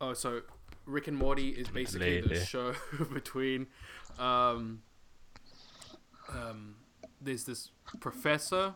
[0.00, 0.42] Oh, so
[0.86, 2.74] Rick and Morty is basically the show
[3.12, 3.66] between.
[4.18, 4.82] Um,
[6.28, 6.76] um,
[7.20, 8.74] there's this professor.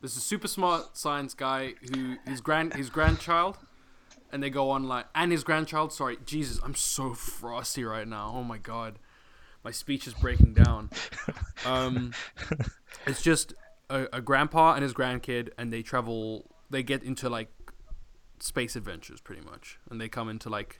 [0.00, 3.58] There's a super smart science guy who his grand his grandchild,
[4.32, 5.92] and they go on like and his grandchild.
[5.92, 8.32] Sorry, Jesus, I'm so frosty right now.
[8.34, 8.98] Oh my god,
[9.62, 10.90] my speech is breaking down.
[11.66, 12.14] Um,
[13.06, 13.52] it's just
[13.90, 16.50] a, a grandpa and his grandkid, and they travel.
[16.70, 17.52] They get into like
[18.42, 20.78] space adventures, pretty much, and they come into like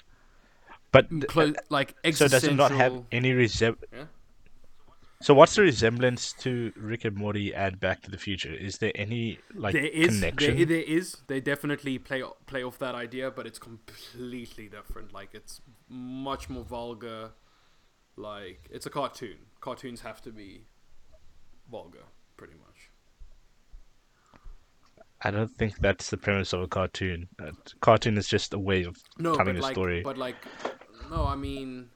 [0.92, 3.76] But clo- uh, like so does it not have any resem?
[3.92, 4.04] Yeah.
[5.22, 8.54] So what's the resemblance to Rick and Morty and Back to the Future?
[8.54, 10.56] Is there any like there is connection?
[10.56, 15.30] there, there is they definitely play play off that idea but it's completely different like
[15.34, 17.32] it's much more vulgar
[18.16, 20.64] like it's a cartoon cartoons have to be
[21.70, 22.04] vulgar
[22.38, 22.69] pretty much
[25.22, 27.28] I don't think that's the premise of a cartoon.
[27.40, 30.02] A cartoon is just a way of no telling but a like story.
[30.02, 30.36] but like
[31.10, 31.90] no i mean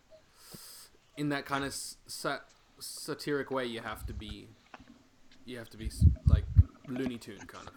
[1.16, 1.72] in that kind of
[2.06, 2.44] sat-
[2.80, 4.48] satiric way you have to be
[5.44, 5.90] you have to be
[6.26, 6.44] like
[6.88, 7.74] looney tune kind of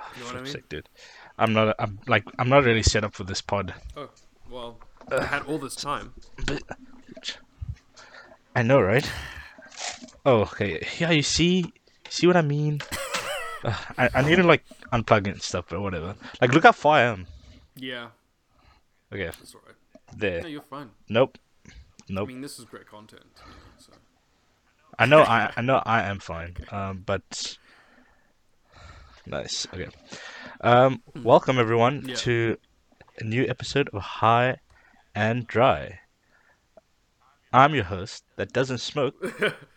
[0.00, 0.88] ah, you know what i mean sick, dude.
[1.38, 1.76] I'm not.
[1.78, 2.24] I'm like.
[2.38, 3.74] I'm not really set up for this pod.
[3.96, 4.10] oh
[4.50, 4.78] well
[5.10, 6.12] i had all this time
[8.54, 9.10] I know, right?
[10.26, 10.86] Oh, okay.
[10.98, 11.72] Yeah, you see,
[12.10, 12.80] see what I mean?
[13.64, 16.14] I, I need to like unplug it and stuff or whatever.
[16.40, 17.26] Like, look how far I am.
[17.76, 18.08] yeah
[19.12, 19.76] Okay, that's all right
[20.16, 20.42] there.
[20.42, 21.38] no you're fine Nope.
[22.08, 22.28] Nope.
[22.28, 23.22] I mean, this is great content.
[23.46, 23.92] You know, so.
[24.98, 25.20] I know.
[25.22, 25.52] I.
[25.56, 25.80] I know.
[25.86, 26.56] I am fine.
[26.72, 27.56] Um, but
[29.26, 29.66] nice.
[29.72, 29.88] Okay.
[30.60, 32.08] Um, welcome everyone Hmm.
[32.10, 32.14] Yeah.
[32.16, 32.56] to
[33.20, 34.56] a new episode of High
[35.14, 36.00] and Dry.
[37.52, 39.14] I'm your host that doesn't smoke,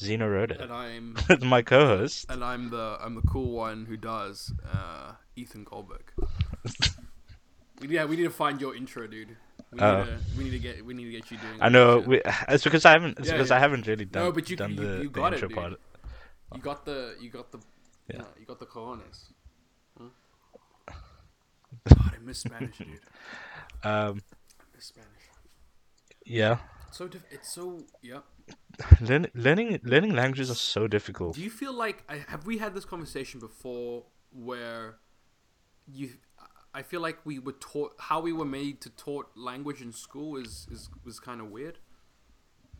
[0.00, 0.62] Zeno Rhoda.
[0.62, 1.16] And I'm
[1.48, 2.26] my co-host.
[2.28, 6.10] and I'm the I'm the cool one who does uh, Ethan Goldberg.
[7.82, 9.36] yeah, we need to find your intro, dude.
[9.72, 10.04] We need, Oh.
[10.04, 11.58] to, we need to get we need to get you doing.
[11.60, 11.98] I know.
[12.00, 13.18] We, it's because I haven't.
[13.18, 13.56] It's Yeah, because yeah.
[13.56, 15.48] I haven't really done, No, but you- done you- the, you the got it, intro
[15.48, 15.56] dude.
[15.58, 15.72] part.
[16.54, 17.58] you got the you got the
[18.12, 18.22] yeah.
[18.38, 19.28] you got the cojones.
[19.98, 20.08] Huh?
[21.88, 22.88] God, I miss Spanish, dude.
[23.84, 24.22] Um,
[24.60, 25.24] I miss Spanish.
[26.26, 26.58] yeah.
[26.88, 28.18] It's so diff- it's so yeah.
[29.00, 31.36] Learn, learning learning languages are so difficult.
[31.36, 34.98] Do you feel like have we had this conversation before where
[35.92, 36.10] you
[36.72, 40.36] I feel like we were taught how we were made to taught language in school
[40.36, 41.78] is is was kind of weird.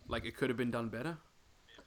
[0.09, 1.19] Like it could have been done better.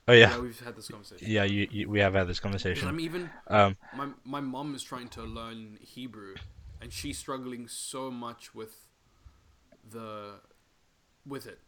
[0.08, 0.32] Oh yeah.
[0.32, 1.28] Yeah, we've had this conversation.
[1.30, 2.88] Yeah, you, you, we have had this conversation.
[2.88, 6.36] I'm even Um, my my mom is trying to learn Hebrew,
[6.82, 8.88] and she's struggling so much with
[9.90, 10.42] the
[11.26, 11.60] with it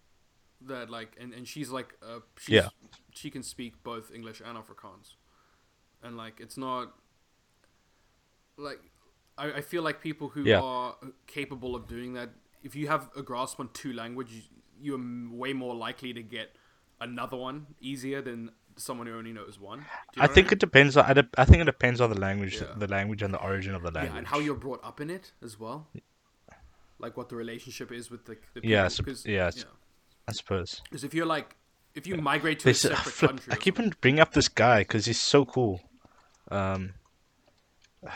[0.68, 2.70] that like and, and she's like uh she's, Yeah.
[3.14, 5.16] she can speak both English and Afrikaans,
[6.04, 6.94] and like it's not
[8.58, 8.80] like
[9.38, 10.62] I, I feel like people who Yeah.
[10.62, 10.96] are
[11.28, 12.30] capable of doing that
[12.64, 14.50] if you have a grasp on two languages
[14.80, 15.00] you're
[15.32, 16.56] way more likely to get
[17.00, 19.80] another one easier than someone who only knows one.
[19.80, 19.86] You
[20.22, 20.54] know I think mean?
[20.54, 21.06] it depends on.
[21.06, 22.74] I, I think it depends on the language, Yeah.
[22.76, 24.12] the language and the origin of the language.
[24.12, 25.88] Yeah, and how you're brought up in it as well.
[27.00, 29.66] Like what the relationship is with the, the people, sup- 'cause- yeah, it's-
[30.28, 30.82] I suppose.
[30.84, 31.56] Because if you're like,
[31.94, 34.34] if you migrate to a There's, uh, separate flip, country, I keep on bringing up
[34.34, 35.82] this guy because he's so cool.
[36.52, 36.94] Um,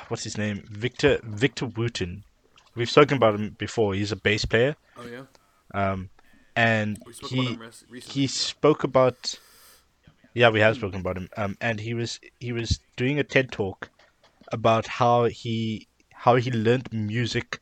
[0.08, 0.64] what's his name?
[0.70, 2.24] Victor Victor Wooten.
[2.76, 3.94] We've spoken about him before.
[3.94, 4.76] He's a bass player.
[4.98, 5.24] oh yeah,
[5.74, 6.10] Um,
[6.56, 9.40] and spoke he res- he spoke about
[10.34, 13.52] yeah we have spoken about him um and he was he was doing a ted
[13.52, 13.90] talk
[14.52, 17.60] about how he how he learned music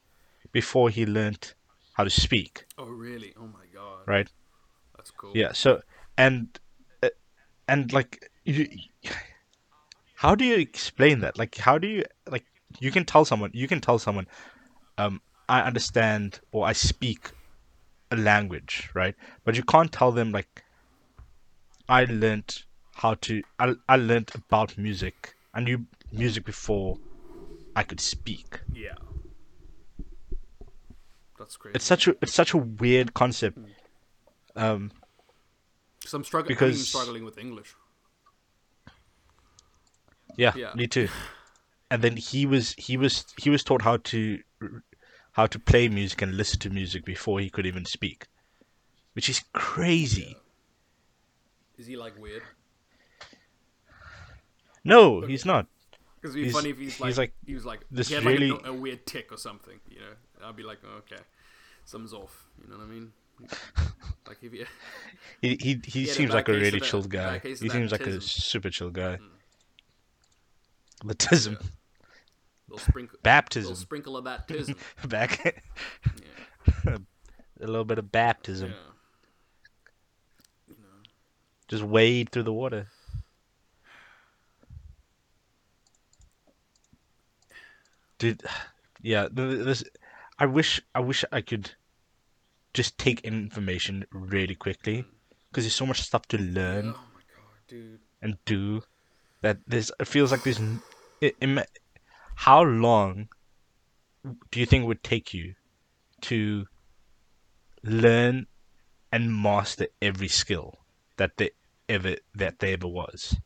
[0.52, 1.54] before he learned
[1.94, 3.34] how to speak oh really?
[3.38, 3.67] Oh my god,
[4.08, 4.32] right
[4.96, 5.32] that's cool.
[5.36, 5.82] yeah so
[6.18, 6.60] and
[7.04, 7.10] uh,
[7.68, 8.68] and like you
[10.16, 12.46] how do you explain that like how do you like
[12.80, 14.26] you can tell someone you can tell someone
[14.98, 17.30] um i understand or i speak
[18.12, 19.14] a language right
[19.44, 20.64] but you can't tell them like
[21.90, 22.64] i learned
[22.96, 26.98] how to i, I learned about music i knew music before
[27.76, 28.96] i could speak yeah.
[31.38, 31.76] That's crazy.
[31.76, 33.60] it's such a it's such a weird concept
[34.58, 34.92] um
[36.04, 36.58] 'Cause I'm struggling.
[36.60, 37.76] I'm struggling with English.
[40.38, 40.74] Yeah, Yeah.
[40.76, 41.10] me too.
[41.90, 44.42] And then he was he was he was taught how to
[45.34, 48.28] how to play music and listen to music before he could even speak,
[49.14, 50.38] which is crazy.
[51.78, 52.44] Is he like weird?
[54.84, 55.68] No, he's not.
[56.22, 58.16] Because it'd be He's- funny if he's he's like, like he was like this he
[58.16, 60.14] had really- like a, a weird tick or something, you know.
[60.44, 61.22] I'd be like, oh, okay,
[61.86, 62.48] something's off.
[62.62, 63.12] You know what I mean?
[64.28, 64.66] Like if you,
[65.42, 67.50] He he, he Yeah, the seems like a really that- chill bad guy.
[67.50, 69.18] He seems like a super chill guy.
[69.18, 71.08] Hmm.
[71.08, 71.62] The tism.
[72.68, 73.18] They'll sprinkle.
[73.18, 73.76] They'll Baptism.
[73.76, 74.76] sprinkle of that tism.
[75.08, 75.64] Back.
[76.86, 76.98] Yeah.
[77.62, 78.70] a little bit of baptism.
[78.72, 78.76] yeah.
[80.68, 81.04] You know.
[81.68, 82.88] Just wade through the water.
[88.18, 88.42] Dude,
[89.02, 89.28] yeah.
[89.32, 89.84] This,
[90.40, 91.72] I wish, I wish I could
[92.78, 94.98] just take in information really quickly
[95.50, 98.00] because there's so much stuff to learn Oh my god, dude.
[98.22, 98.82] and do
[99.42, 99.92] that there's.
[100.00, 100.60] It feels like there's.
[100.60, 100.82] n-
[101.22, 101.36] It,
[102.36, 103.30] how long
[104.52, 105.56] do you think it would take you
[106.22, 106.66] to
[107.84, 108.46] learn
[109.12, 110.74] and master every skill
[111.18, 111.52] that they
[111.90, 113.38] ever that there ever was?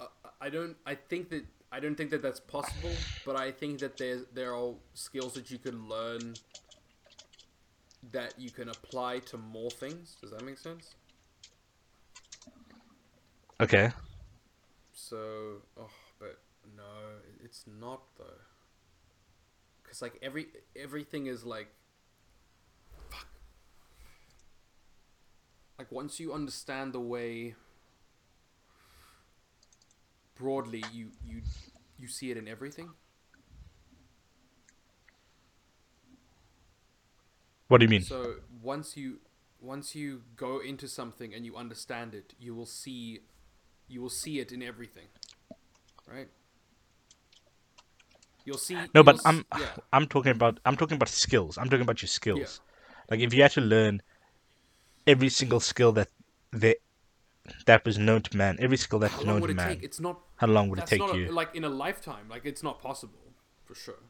[0.00, 0.06] Uh,
[0.40, 0.76] I don't.
[0.86, 3.06] I think that I don't think that that's possible.
[3.24, 6.38] But I think that there there are skills that you can learn
[8.10, 10.16] that you can apply to more things.
[10.20, 10.94] Does that make sense?
[13.60, 13.92] Okay.
[14.92, 16.38] So, oh, but
[16.76, 16.82] no,
[17.44, 18.24] it's not though.
[19.84, 21.68] Cause like every everything is like,
[23.08, 23.26] fuck.
[25.78, 27.54] Like once you understand the way
[30.34, 31.42] broadly, you you
[31.98, 32.90] you see it in everything.
[37.72, 38.02] What do you mean?
[38.02, 39.20] So once you
[39.58, 43.20] once you go into something and you understand it, you will see
[43.88, 45.06] you will see it in everything.
[46.06, 46.28] Right?
[48.44, 49.68] You'll see No, but I'm yeah.
[49.94, 51.56] I'm talking about I'm talking about skills.
[51.56, 52.60] I'm talking about your skills.
[53.10, 54.02] Like if you had to learn
[55.06, 56.08] every single skill that
[56.52, 56.76] that
[57.64, 59.68] that was known to man, every skill that's How long known would to it man,
[59.76, 59.82] take?
[59.82, 61.32] It's not how long would it take not a- you?
[61.32, 62.28] like in a lifetime.
[62.28, 63.32] Like it's not possible
[63.64, 64.02] for sure.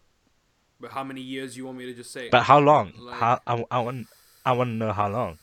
[0.82, 2.29] But how many years you want me to just say?
[2.29, 2.93] But how long?
[2.99, 4.08] Like- how I, I want
[4.44, 5.38] I want to know how long.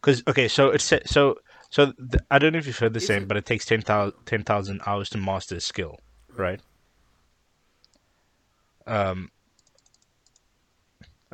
[0.00, 1.36] Because okay, so it's so
[1.68, 3.66] so th- I don't know if you've heard the Is same, it- but it takes
[3.66, 5.98] 10,000 10,000 hours to master a skill,
[6.34, 6.60] right?
[8.86, 9.30] Um.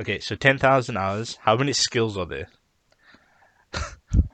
[0.00, 1.38] Okay, so ten thousand hours.
[1.42, 2.48] How many skills are there?
[3.74, 3.80] oh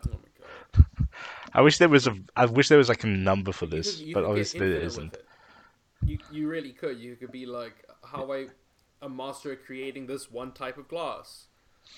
[0.07, 0.87] my god.
[1.55, 2.17] I wish there was a.
[2.35, 5.17] I wish there was like a number for You this, you but obviously there isn't.
[6.05, 6.99] You you really could.
[6.99, 8.47] You could be like how I
[9.03, 11.47] a master at creating this one type of glass,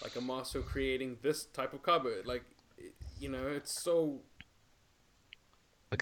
[0.02, 2.26] like a master creating this type of cupboard.
[2.26, 2.44] Like
[3.18, 4.20] you know, it's so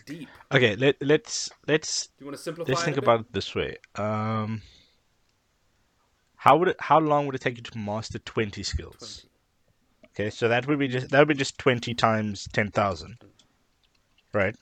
[0.07, 0.29] deep.
[0.53, 2.73] Okay, let let's let's Do you want to simplify?
[2.73, 3.77] let's think about it this way.
[3.97, 4.63] Um,
[6.37, 6.77] how would it?
[6.81, 8.97] How long would it take you to master twenty skills?
[8.97, 9.29] 20.
[10.17, 13.19] Okay, so that would be just that would be just twenty times ten thousand,
[14.33, 14.57] right?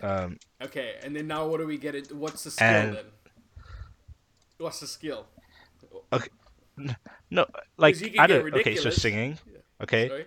[0.00, 1.94] Um, Okay, and then now what do we get?
[1.94, 2.12] It.
[2.12, 3.04] What's the skill And- then?
[4.58, 5.26] What's the skill?
[6.12, 6.28] Okay,
[7.30, 7.46] no,
[7.76, 8.52] like I don't.
[8.54, 9.38] Okay, so singing.
[9.52, 9.58] Yeah.
[9.82, 10.26] Okay, Sorry.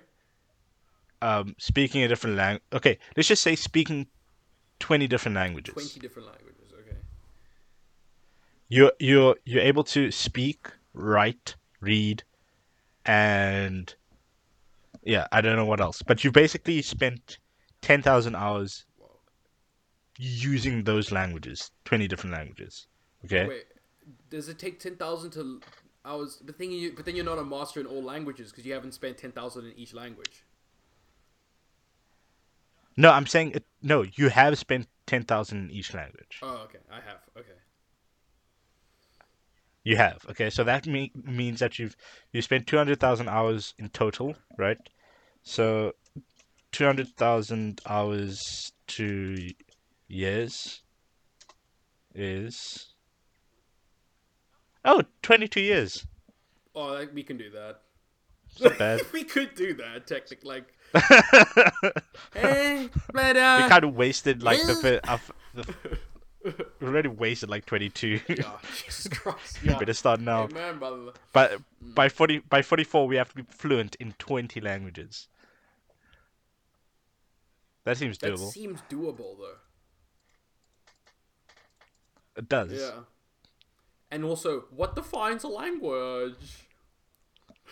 [1.22, 2.64] um, speaking a different language.
[2.74, 4.08] Okay, let's just say speaking
[4.80, 5.74] twenty different languages.
[5.74, 6.72] Twenty different languages.
[6.74, 6.98] Okay.
[8.70, 12.24] You're you're you're able to speak, write, read,
[13.06, 13.94] and
[15.04, 16.02] yeah, I don't know what else.
[16.02, 17.38] But you basically spent
[17.82, 18.86] ten thousand hours.
[20.22, 22.88] Using those languages, twenty different languages.
[23.26, 23.48] Okay.
[23.48, 23.66] Wait,
[24.30, 25.62] does it take ten thousand to
[26.06, 26.42] hours?
[26.46, 28.94] But then you, but then you're not a master in all languages because you haven't
[28.94, 30.44] spent ten thousand in each language.
[32.98, 34.04] No, I'm saying it, no.
[34.14, 36.40] You have spent ten thousand in each language.
[36.44, 37.22] Oh, okay, I have.
[37.36, 37.58] Okay.
[39.84, 40.24] You have.
[40.30, 41.96] Okay, so that me- means that you've
[42.32, 44.78] you spent two hundred thousand hours in total, right?
[45.42, 45.94] So
[46.72, 49.50] two hundred thousand hours to
[50.12, 50.82] years
[52.14, 52.94] is
[54.86, 56.06] oh 22 years.
[56.74, 57.82] Oh, like, we can do that.
[58.62, 59.02] Not bad.
[59.14, 60.50] we could do that technically.
[60.50, 65.74] Like, we hey, but uh, kind of wasted like the, fir- of the
[66.44, 68.20] we already wasted like 22.
[68.44, 69.60] oh, Jesus Christ.
[69.64, 69.78] Yeah.
[69.78, 70.44] Better start now.
[70.44, 71.12] Amen, brother.
[71.34, 75.28] But by 40 by 44 we have to be fluent in 20 languages.
[77.84, 78.22] That seems doable.
[78.22, 78.52] That doable.
[78.52, 79.56] seems doable though.
[82.42, 82.72] It does.
[82.74, 83.02] Yeah.
[84.10, 86.68] And also, what defines a language?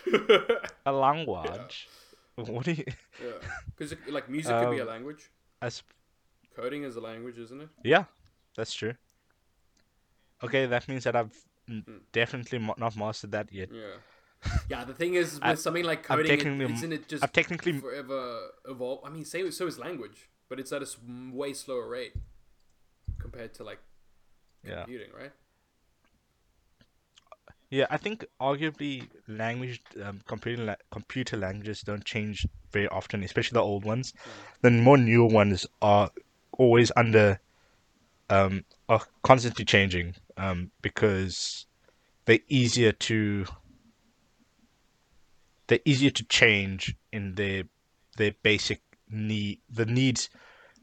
[0.86, 1.88] A language.
[2.36, 2.84] What do you?
[3.22, 3.32] Yeah,
[3.76, 5.30] because like music could be a Um, language.
[5.60, 5.82] As,
[6.56, 7.68] Coding is a language, isn't it?
[7.84, 8.04] yeah,
[8.56, 8.94] that's true.
[10.42, 11.36] Okay, that means that I've
[11.68, 11.80] Hmm.
[12.12, 13.68] definitely not mastered that yet.
[13.70, 13.96] Yeah.
[14.70, 17.78] Yeah, the thing is with I- something like coding, it, isn't it just I've technically
[17.78, 19.04] forever evolve?
[19.04, 20.88] I mean, same so is language, but it's at a
[21.32, 22.14] way slower rate
[23.18, 23.80] compared to like
[24.64, 24.84] yeah
[25.18, 25.32] right?
[27.70, 33.56] yeah I think arguably language um, computer la- computer languages don't change very often, especially
[33.56, 34.12] the old ones.
[34.62, 36.10] The more newer ones are
[36.58, 37.40] always under
[38.28, 41.66] um, are constantly changing um, because
[42.24, 43.44] they're easier to
[45.66, 47.64] they're easier to change in their
[48.16, 50.28] their basic need the needs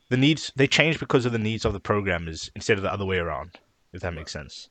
[0.09, 3.05] the needs they change because of the needs of the programmers instead of the other
[3.05, 3.57] way around
[3.93, 4.69] if that makes sense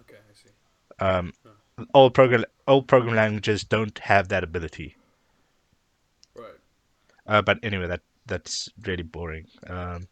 [0.00, 1.04] Okay, I see.
[1.04, 1.32] um,
[1.94, 4.96] old program old program languages don't have that ability
[6.34, 6.58] Right.
[7.26, 9.46] Uh, but anyway, that that's really boring.
[9.66, 10.06] Um,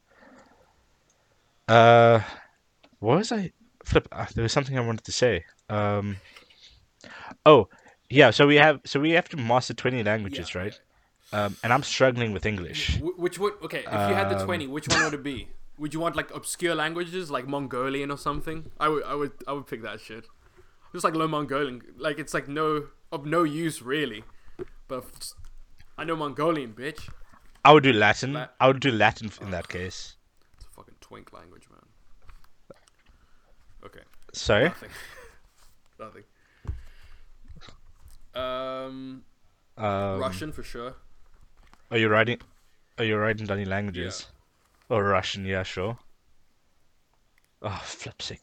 [1.68, 2.20] uh,
[2.98, 3.52] what was I?
[3.84, 4.08] Flip.
[4.10, 5.44] Uh, there was something I wanted to say.
[5.68, 6.16] Um,
[7.46, 7.68] oh,
[8.10, 8.30] yeah.
[8.30, 10.80] So we have so we have to master twenty languages, Yeah, right?
[11.32, 12.98] Um, and I'm struggling with English.
[13.00, 13.80] Which would okay?
[13.80, 15.48] If you had the twenty, which one would it be?
[15.78, 18.70] Would you want like obscure languages like Mongolian or something?
[18.80, 20.26] I would, I would, I would pick that shit.
[20.92, 24.24] Just like low Mongolian, like it's like no of no use really.
[24.88, 25.34] But f-
[25.96, 27.08] I know Mongolian, bitch.
[27.64, 28.32] I would do Latin.
[28.32, 30.16] La- I would do Latin in that case.
[30.56, 31.80] It's a fucking twink language, man.
[33.84, 34.00] Okay,
[34.32, 34.64] Sorry.
[34.64, 34.90] nothing,
[36.00, 36.24] nothing.
[38.34, 39.22] Um,
[39.76, 40.94] Um, Russian for sure.
[41.90, 42.40] Are you writing?
[42.98, 44.26] Are you writing any languages?
[44.88, 45.44] Or Russian?
[45.44, 45.98] Yeah, sure.
[47.60, 48.40] Oh, flip sake.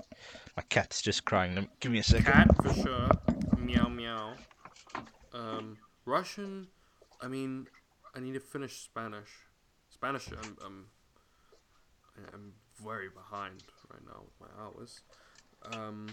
[0.56, 1.68] My cat's just crying.
[1.80, 2.26] Give me a second.
[2.26, 3.10] Cat for sure.
[3.58, 4.34] Meow meow.
[5.34, 6.68] Um, Russian.
[7.22, 7.68] I mean,
[8.16, 9.30] I need to finish Spanish.
[9.90, 10.28] Spanish.
[10.32, 10.58] I'm.
[10.64, 10.86] I'm,
[12.34, 15.02] I'm very behind right now with my hours.
[15.74, 16.08] Um,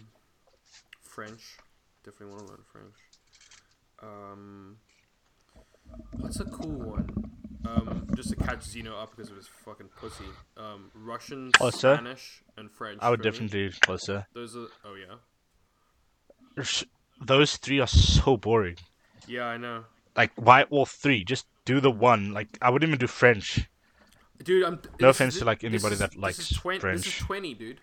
[1.01, 1.59] French.
[2.05, 2.95] Definitely want to learn French.
[4.03, 4.77] Um,
[6.19, 7.09] what's a cool one?
[7.65, 10.25] Um, just to catch Zeno up because of his fucking pussy.
[10.57, 11.95] Um, Russian, Xhosa.
[11.97, 12.99] Spanish, and French.
[13.03, 14.27] I would definitely do Xhosa.
[14.35, 14.67] Those are.
[14.85, 15.15] Oh yeah.
[17.21, 18.77] Those three are so boring.
[19.27, 19.85] Yeah, I know.
[20.17, 21.25] Like, why all three?
[21.25, 22.33] Just do the one.
[22.33, 23.69] Like, I wouldn't even do French.
[24.43, 24.75] Dude, I'm.
[25.01, 27.13] No this offense to, like, this anybody is- that this likes is 20, This is
[27.13, 27.19] French.
[27.21, 27.81] twenty, dude.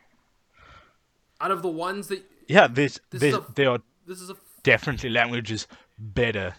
[1.41, 4.29] Out of the ones that Yeah, there's, This is there's, a- there are this is
[4.29, 5.67] a definitely languages
[5.97, 6.55] better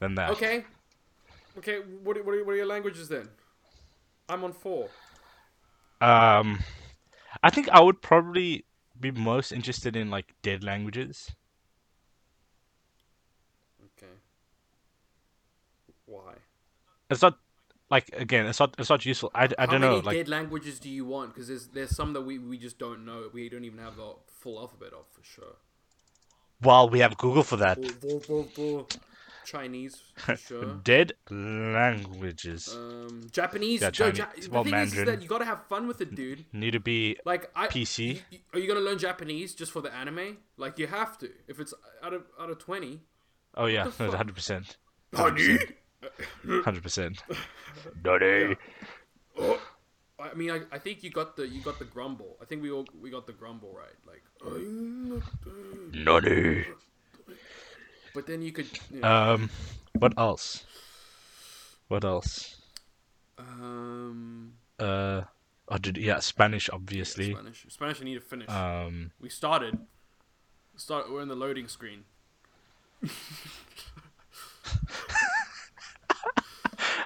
[0.00, 0.30] than that.
[0.30, 0.64] okay.
[1.58, 3.28] Okay, what are, what are, what are your languages then?
[4.28, 4.90] I'm on four.
[6.00, 6.60] Um,
[7.42, 8.64] I think I would probably
[8.98, 11.34] be most interested in like dead languages.
[13.96, 14.12] Okay.
[16.06, 16.34] Why?
[17.10, 17.38] It's not
[17.90, 19.30] like again, it's not it's not useful.
[19.34, 20.00] I, I How don't many know.
[20.00, 21.34] Like dead languages do you want?
[21.34, 23.28] Because there's there's some that we, we just don't know.
[23.32, 25.56] We don't even have the full alphabet of for sure.
[26.60, 27.78] while we have Google for that,
[29.46, 30.74] Chinese for sure.
[30.84, 33.80] dead languages Um, Japanese.
[33.82, 34.18] Yeah, Chinese.
[34.18, 36.44] Ja- the Well, thing is, is that you gotta have fun with it, dude.
[36.52, 38.20] need to be Like I PC?
[38.32, 40.38] y- are you gonna learn Japanese just for the anime?
[40.56, 41.30] Like you have to.
[41.48, 41.72] If it's
[42.02, 43.00] out of out of twenty.
[43.54, 43.88] Oh yeah,
[44.20, 44.76] hundred percent,
[45.14, 47.22] hundred percent.
[48.02, 48.56] Daddy.
[50.18, 52.36] I mean, I, I think you got the you got the grumble.
[52.40, 53.96] I think we all we got the grumble right.
[54.06, 56.64] Like, I'm not the-" Nutty.
[58.16, 58.66] But then you could.
[58.90, 59.50] You know, Um,
[59.92, 60.64] what else?
[61.88, 62.56] What else?
[63.38, 65.22] um, Uh,
[65.68, 67.32] oh, did, yeah, Spanish, yeah, obviously.
[67.32, 67.66] Spanish.
[67.68, 68.00] Spanish.
[68.00, 68.48] I need to finish.
[68.48, 69.78] Um, we started.
[70.76, 71.12] Start.
[71.12, 72.04] We're in the loading screen.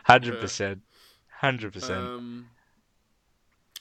[0.05, 0.83] hundred percent,
[1.41, 2.05] hundred percent.
[2.05, 2.51] Um,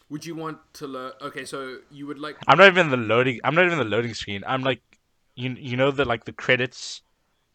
[0.09, 1.12] would you want to learn?
[1.21, 2.38] Okay, so you would like.
[2.48, 3.39] I'm not even the loading.
[3.43, 4.43] I'm not even the loading screen.
[4.45, 4.81] I'm like,
[5.36, 7.01] you you know the like the credits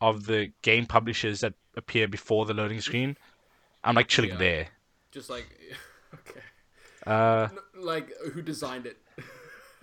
[0.08, 3.16] of the game publishers that appear before the loading screen.
[3.82, 4.36] I'm like chilling Yeah.
[4.38, 4.68] there.
[5.10, 5.46] Just like.
[6.14, 6.40] Okay.
[7.06, 8.96] Uh, like who designed it?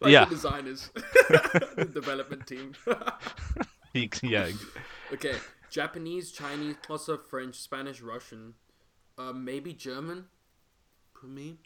[0.00, 0.24] like Yeah.
[0.28, 0.90] the designers,
[1.76, 2.74] the development team.
[4.22, 4.48] yeah,
[5.12, 5.34] okay,
[5.70, 8.54] Japanese, Chinese, plus a French, Spanish, Russian,
[9.16, 10.24] uh, maybe German.
[11.14, 11.58] For me.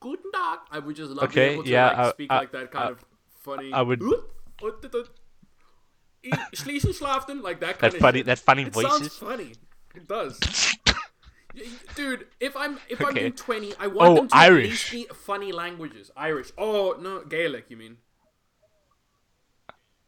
[0.00, 0.58] Guten Tag.
[0.70, 2.70] I would just love Okay, being able to yeah, like, I- speak I- like that
[2.70, 3.04] kind I- of
[3.42, 3.72] funny.
[3.72, 4.02] I would-
[6.54, 8.26] Schließen, schlafen, like that kind that of funny shit.
[8.26, 9.52] that funny It sounds funny.
[9.94, 10.38] It does.
[11.96, 13.20] Dude, if I'm if I'm Okay.
[13.20, 14.92] doing twenty, I want Oh, them to Irish.
[14.92, 16.10] least be funny languages.
[16.16, 16.50] Irish.
[16.56, 17.66] Oh no, Gaelic.
[17.70, 17.96] You mean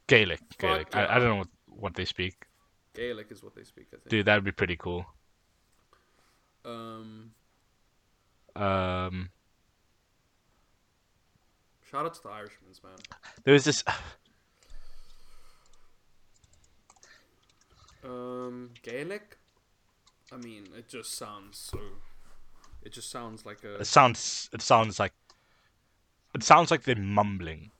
[0.06, 0.88] Gaelic, Gaelic.
[0.92, 1.00] yeah.
[1.06, 2.46] I, I don't know what, what they speak.
[2.94, 3.88] Gaelic is what they speak.
[3.92, 4.08] I think.
[4.08, 5.04] Dude, that would be pretty cool.
[6.64, 7.32] Um,
[8.56, 9.30] Um,
[11.90, 12.92] shout out to the Irishmans, man.
[13.44, 13.82] there was this.
[18.04, 19.38] Um, Gaelic.
[20.32, 21.78] I mean, it just sounds so.
[22.82, 23.76] It just sounds like a.
[23.76, 24.50] It sounds.
[24.52, 25.12] It sounds like.
[26.34, 27.70] It sounds like they're mumbling.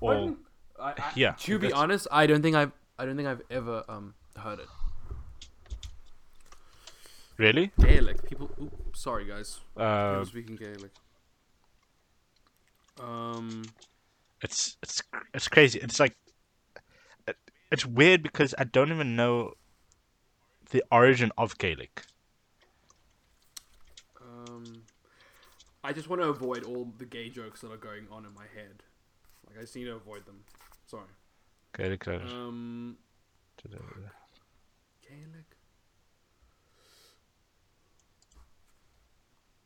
[0.00, 0.36] Or
[0.80, 3.84] I, I, yeah, To be honest, I don't think I've I don't think I've ever
[3.88, 4.68] um heard it.
[7.36, 7.70] Really?
[7.80, 8.28] Gaelic.
[8.28, 8.50] People.
[8.60, 9.60] Oop, sorry, guys.
[9.76, 10.90] Uh, People speaking Gaelic.
[13.00, 13.64] Um.
[14.42, 15.02] it's it's
[15.32, 15.78] it's crazy.
[15.78, 16.16] It's like
[17.70, 19.54] it's weird because I don't even know
[20.70, 22.02] the origin of Gaelic.
[24.20, 24.82] Um.
[25.84, 28.46] I just want to avoid all the gay jokes that are going on in my
[28.54, 28.82] head.
[29.46, 30.44] Like I just need to avoid them.
[30.86, 31.04] Sorry.
[31.76, 32.06] Gaelic.
[32.08, 32.96] Um.
[33.62, 33.98] Gaelic.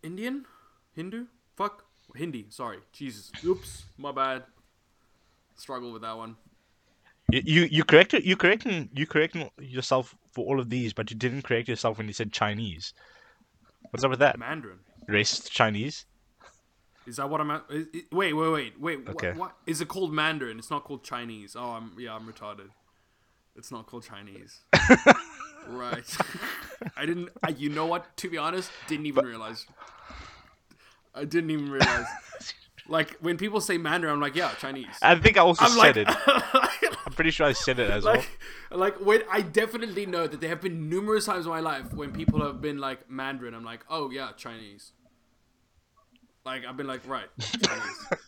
[0.03, 0.47] Indian?
[0.95, 1.27] Hindu?
[1.57, 1.85] Fuck.
[2.17, 2.47] Hindi.
[2.51, 2.79] Sorry.
[2.93, 3.31] Jesus.
[3.45, 3.85] Oops.
[3.97, 4.45] My bad.
[5.55, 6.37] Struggle with that one.
[7.33, 11.43] You you corrected you correcting you correcting yourself for all of these, but you didn't
[11.43, 12.93] correct yourself when you said Chinese.
[13.91, 14.39] What's up with that?
[14.39, 14.81] Mandarin.
[15.09, 16.05] Racist Chinese?
[17.07, 17.65] Is that what I'm at?
[17.71, 19.09] Is, i- wait, wait, wait, wait.
[19.09, 19.29] Okay.
[19.31, 19.57] What, what?
[19.67, 20.59] Is it called Mandarin?
[20.59, 21.57] It's not called Chinese.
[21.59, 22.69] Oh, I'm yeah, I'm retarded.
[23.57, 24.61] It's not called Chinese.
[25.69, 26.17] right.
[26.97, 27.31] I didn't.
[27.43, 28.15] I, you know what?
[28.19, 29.67] To be honest, didn't even realize.
[31.15, 32.07] I didn't even realize.
[32.89, 34.87] like when people say Mandarin, I'm like, yeah, Chinese.
[35.01, 36.97] I think I also I'm said like, it.
[37.13, 38.15] I'm pretty sure I said it as well.
[38.15, 38.31] like,
[38.71, 42.11] like when I definitely know that there have been numerous times in my life when
[42.11, 43.53] people have been like Mandarin.
[43.53, 44.93] I'm like, oh yeah, Chinese.
[46.43, 48.07] Like I've been like, right, Chinese.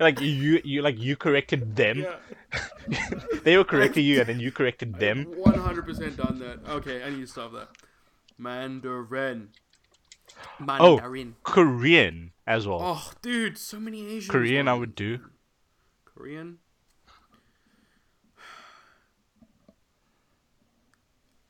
[0.00, 2.04] Like you you like you corrected them.
[2.04, 3.08] yeah.
[3.44, 5.24] they were correcting you and then you corrected them.
[5.24, 6.68] One hundred percent done that.
[6.68, 7.68] Okay, I need to stop that.
[8.36, 9.50] Mandarin.
[10.68, 11.00] Oh,
[11.44, 12.80] Korean as well.
[12.82, 14.28] Oh, dude, so many Asians.
[14.28, 15.20] Korean I would do.
[16.04, 16.58] Korean.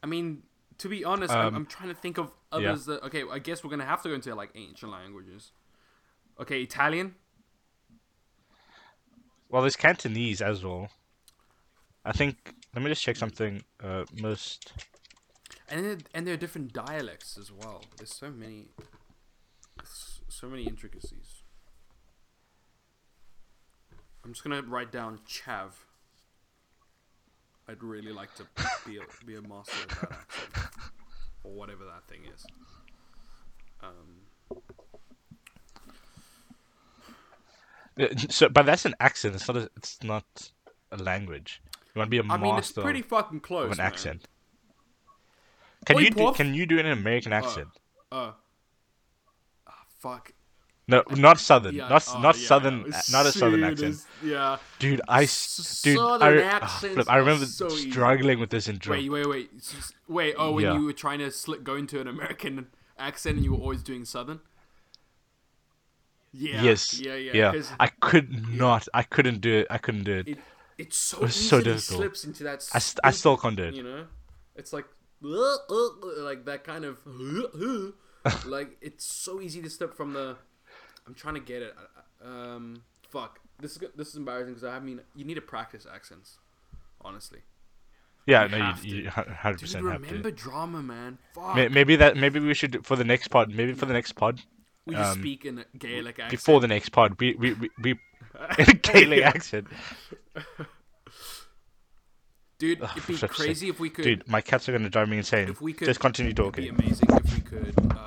[0.07, 0.45] I mean,
[0.79, 2.57] to be honest, I'm, Um, I'm trying to think of yeah.
[2.57, 3.03] others that.
[3.03, 5.51] Okay, I guess we're gonna have to go into like ancient languages.
[6.39, 7.17] Okay, Italian.
[9.49, 10.91] Well, there's Cantonese as well.
[12.05, 12.55] I think.
[12.73, 13.65] Let me just check something.
[13.83, 14.73] Uh, most.
[15.69, 17.83] and and there are different dialects as well.
[17.97, 18.69] There's so many,
[20.29, 21.43] so many intricacies.
[24.23, 25.71] I'm just gonna write down chav.
[27.69, 28.45] I'd really like to
[28.87, 30.69] be a, be a master of that accent,
[31.45, 32.47] or whatever that thing is.
[33.83, 34.61] Um,
[37.99, 39.35] Uh, So, but that's an accent.
[39.35, 39.57] It's not.
[39.57, 40.25] A, it's not
[40.93, 41.63] a language.
[41.95, 43.65] You want to be a I master mean, it's pretty fucking close.
[43.67, 43.87] of an man.
[43.87, 44.29] accent.
[45.87, 46.33] Can Oi, you do?
[46.33, 47.69] Can you do an American accent?
[48.13, 48.33] Uh,
[49.67, 50.33] ah, fuck.
[50.89, 51.75] No, not southern.
[51.75, 52.85] Yeah, not oh, not yeah, southern.
[52.89, 53.03] yeah.
[53.11, 54.05] Not a southern accent.
[54.23, 54.59] Yeah.
[54.79, 57.91] Dude, I dude, I, southern ah, re- accents flip, I remember so easy.
[57.91, 58.99] struggling with this in drum.
[58.99, 59.51] Wait, wait, wait.
[60.09, 60.35] Wait.
[60.39, 62.69] Oh, when you were trying to sli- go into an American
[62.99, 64.41] accent and you were always doing southern.
[66.33, 66.63] Yeah.
[66.63, 67.01] yes.
[67.01, 67.63] Yeah, yeah.
[67.81, 68.87] I could not.
[68.95, 69.67] I couldn't do it.
[69.71, 70.29] I couldn't do it.
[70.29, 70.39] it,
[70.79, 71.83] it's so was so difficult.
[71.83, 72.69] slips into that.
[72.73, 73.75] I, st- I still can't do it.
[73.75, 74.05] You know,
[74.55, 74.85] it's like
[75.21, 76.99] like that kind of
[78.47, 80.37] like it's so easy to slip from the.
[81.07, 81.75] I'm trying to get it.
[82.25, 83.39] Um, fuck.
[83.61, 86.39] This is this is embarrassing because I mean you need to practice accents.
[87.03, 87.41] Honestly,
[88.27, 89.03] Yeah, You no, have you, to.
[89.05, 91.19] you hundred percent have remember drama, man.
[91.35, 91.55] Fuck.
[91.55, 92.17] May- Maybe that.
[92.17, 93.55] Maybe we should for the next pod.
[93.55, 94.41] Maybe for the next pod.
[94.87, 96.31] we just um, speak in a Gaelic accent.
[96.31, 97.91] Before the next pod, we we we, we
[98.59, 99.67] in a Gaelic accent.
[102.59, 104.05] dude, it'd be crazy if we could.
[104.05, 105.49] Dude, my cats are gonna drive me insane.
[105.49, 106.69] if we could Just continue it'd be talking.
[106.71, 108.06] amazing if we could um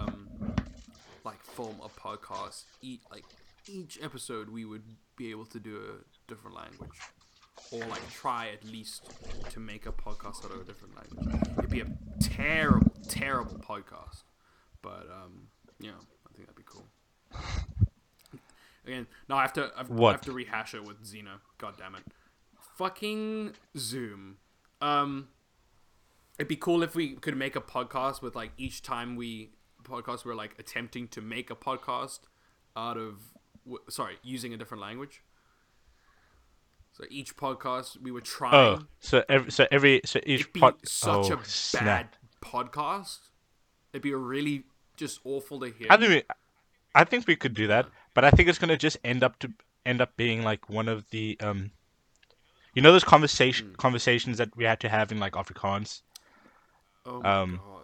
[1.60, 3.26] film a podcast each like
[3.68, 4.84] each episode we would
[5.18, 6.98] be able to do a different language.
[7.72, 9.04] Or like try at least
[9.50, 11.50] to make a podcast out of a different language.
[11.58, 11.88] It'd be a
[12.22, 14.24] terrible terrible podcast.
[14.82, 16.86] But um yeah i think that'd be cool.
[18.88, 21.96] Again no i have to I've, I have to rehash it with Zeno god damn
[21.96, 22.04] it.
[22.78, 24.38] Fucking zoom.
[24.82, 25.28] Um
[26.38, 29.50] It'd be cool if we could make a podcast with like each time we
[29.90, 32.20] podcast we're like attempting to make a podcast
[32.76, 33.20] out of
[33.66, 35.22] w- sorry using a different language.
[36.94, 38.54] So each podcast we were trying.
[38.80, 40.76] Oh, so every so every so each pod.
[40.86, 41.84] such oh, a snap.
[41.86, 42.08] bad
[42.42, 43.20] podcast.
[43.94, 44.64] It'd be a really
[44.98, 45.88] just awful to hear.
[45.90, 46.24] I think we,
[46.94, 49.52] I think we could do that, but I think it's gonna just end up to
[49.86, 51.72] end up being like one of the um,
[52.74, 53.74] you know those conversation Hmm.
[53.76, 56.02] conversations that we had to have in like Afrikaans.
[57.06, 57.79] oh my um, god.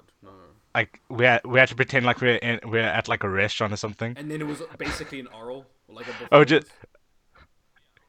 [0.76, 3.72] Like we had, we had to pretend like we're in, we're at like a restaurant
[3.74, 4.14] or something.
[4.18, 6.68] And then it was basically an oral, like a Oh, just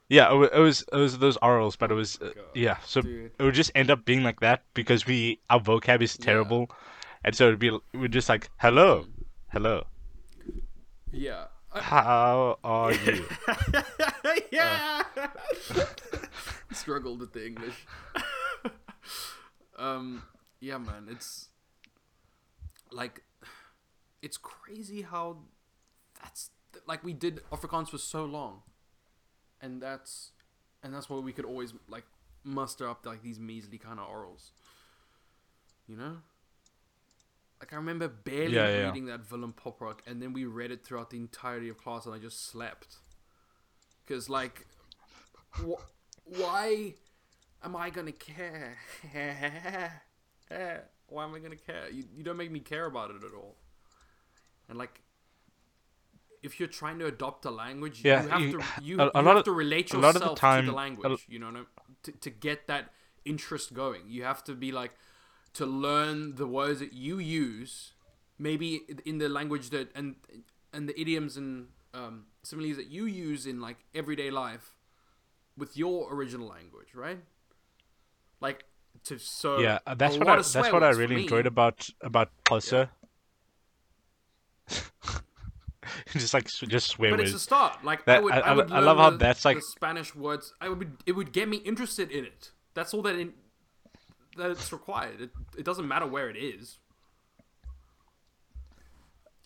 [0.09, 2.77] yeah, it was it was those orals, but it was uh, yeah.
[2.85, 3.31] So dude.
[3.39, 6.69] it would just end up being like that because we our vocab is terrible,
[7.25, 9.07] and so it'd be we're just like hello,
[9.53, 9.85] hello,
[11.13, 11.47] yeah.
[11.73, 13.27] I- how are you?
[14.53, 15.03] yeah.
[16.73, 17.87] Struggled with the English.
[19.79, 20.23] um.
[20.61, 21.07] Yeah, man.
[21.11, 21.49] It's
[22.91, 23.23] like
[24.23, 25.39] it's crazy how
[26.23, 26.51] that's
[26.87, 28.63] like we did Afrikaans for so long,
[29.61, 30.33] and that's
[30.83, 32.05] and that's why we could always like
[32.45, 34.51] muster up like these measly kind of orals.
[35.87, 36.17] You know.
[37.61, 40.71] Like I remember barely Yeah, yeah, reading that Willem pop rock, and then we read
[40.71, 42.97] it throughout the entirety of class, and I just slept.
[44.07, 44.67] Cause like,
[45.55, 45.81] wh-
[46.25, 46.95] why
[47.65, 48.77] am I gonna care?
[51.09, 51.89] why am I gonna care?
[51.91, 53.57] You, you don't make me care about it at all.
[54.69, 55.01] And like,
[56.43, 59.21] if you're trying to adopt a language, Yeah, you have you- to you, a- a
[59.23, 61.27] you have of- to relate a yourself the time- to the language.
[61.29, 61.67] You know, no-
[62.05, 62.93] to to get that
[63.25, 64.93] interest going, you have to be like
[65.55, 67.95] to learn the words that you use,
[68.39, 70.17] maybe in the language that and
[70.73, 74.77] and the idioms and um, similes that you use in like everyday life
[75.57, 77.25] with your original language, right?
[78.41, 78.65] Like
[79.05, 82.89] to so yeah, uh, that's what I, that's what I really enjoyed about about Pulsar.
[86.13, 87.33] just like just swear But words.
[87.33, 87.85] it's a start.
[87.85, 90.53] Like That- I would, I- I, would I love how the- that's like- Spanish words.
[90.61, 92.51] I would, it would get me interested in it.
[92.75, 93.33] That's all that in,
[94.37, 95.21] that it's required.
[95.21, 96.79] It, it doesn't matter where it is.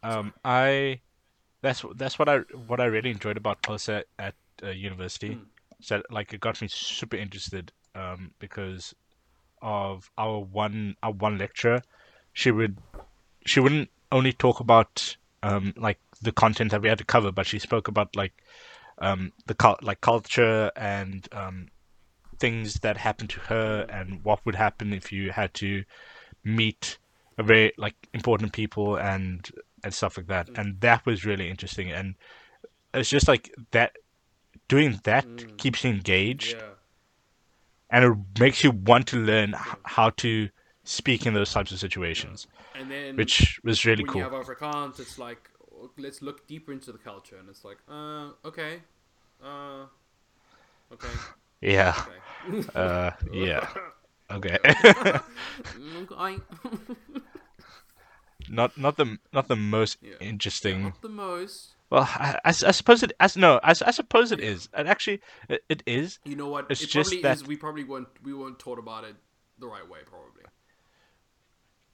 [0.02, 1.00] Um, I
[1.60, 5.34] that's that's what I what I really enjoyed about Pulsar at uh, university.
[5.34, 5.42] Hmm.
[5.80, 8.94] So like it got me super interested um, because
[9.62, 11.82] of our one our one lecturer.
[12.32, 12.78] She would
[13.46, 17.46] she wouldn't only talk about um, like the content that we had to cover, but
[17.46, 18.32] she spoke about like
[18.98, 21.68] um, the cul- like culture and um,
[22.38, 25.84] things that happened to her and what would happen if you had to
[26.44, 26.98] meet
[27.38, 29.50] a very like important people and
[29.84, 32.14] and stuff like that and that was really interesting and
[32.92, 33.96] it's just like that
[34.68, 36.66] doing that keeps you engaged Yeah.
[37.90, 40.48] And it makes you want to learn how to
[40.84, 44.18] speak in those types of situations And then which was really when cool.
[44.18, 45.50] you have Afrikaans, it's like
[45.98, 48.80] let's look deeper into the culture, and it's like, uh, okay,
[49.42, 49.84] uh,
[50.92, 51.08] okay,
[51.60, 51.94] yeah.
[52.00, 52.68] Okay.
[52.74, 53.66] uh yeah.
[54.30, 54.58] Okay.
[58.48, 60.14] Not not the not the most Yeah.
[60.20, 60.82] interesting.
[60.82, 61.74] Not the most.
[61.90, 65.62] Well I I suppose it as no I, I suppose it is and actually it,
[65.68, 66.66] it is You know what?
[66.70, 67.46] It's it just probably that- is.
[67.46, 69.16] We probably weren't we weren't taught about it
[69.58, 70.44] the right way, probably.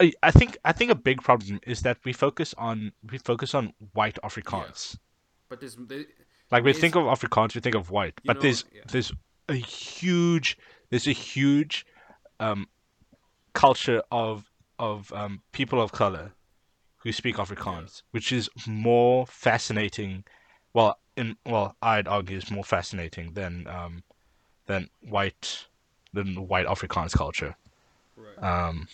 [0.00, 3.54] I I think I think a big problem is that we focus on we focus
[3.54, 4.98] on white Afrikaans.
[5.48, 6.04] But there's there,
[6.50, 8.82] Like we think of Afrikaans, we think of white, but know, there's yeah.
[8.92, 9.12] there's
[9.48, 10.58] a huge
[10.90, 11.86] there's a huge
[12.40, 12.66] um,
[13.54, 14.44] culture of
[14.78, 16.32] of um, people of color
[17.06, 20.24] who speak Afrikaans, which is more fascinating.
[20.74, 24.02] Well, in well, I'd argue is more fascinating than um,
[24.66, 25.68] than white
[26.12, 27.54] than white Afrikaans culture.
[28.16, 28.42] right.
[28.42, 28.88] Um,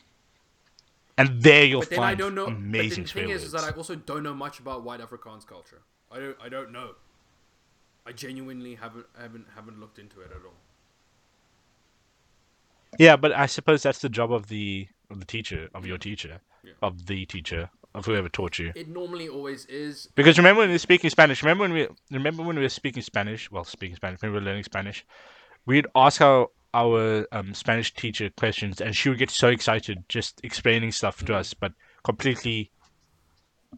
[1.16, 2.46] and there you'll but then find I don't know.
[2.48, 5.46] amazing but the thing is, is that I also don't know much about white Afrikaans
[5.46, 5.80] culture.
[6.10, 6.36] I don't.
[6.44, 6.90] I don't know.
[8.04, 10.60] I genuinely haven't haven't haven't looked into it at all.
[12.98, 16.40] Yeah, but I suppose that's the job of the of the teacher, of your teacher,
[16.62, 16.72] Yeah.
[16.82, 18.72] of the teacher, of whoever taught you.
[18.74, 20.08] It normally always is.
[20.14, 23.02] Because remember when we were speaking Spanish, remember when we remember when we were speaking
[23.02, 25.04] Spanish, well, speaking Spanish, when we were learning Spanish,
[25.66, 30.40] we'd ask our our um, Spanish teacher questions, and she would get so excited just
[30.42, 31.26] explaining stuff Mm-hmm.
[31.26, 32.70] to us, but completely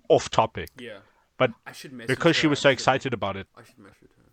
[0.09, 0.71] off topic.
[0.79, 0.99] Yeah.
[1.37, 4.31] But I should because she her, was so excited about it, I should message her.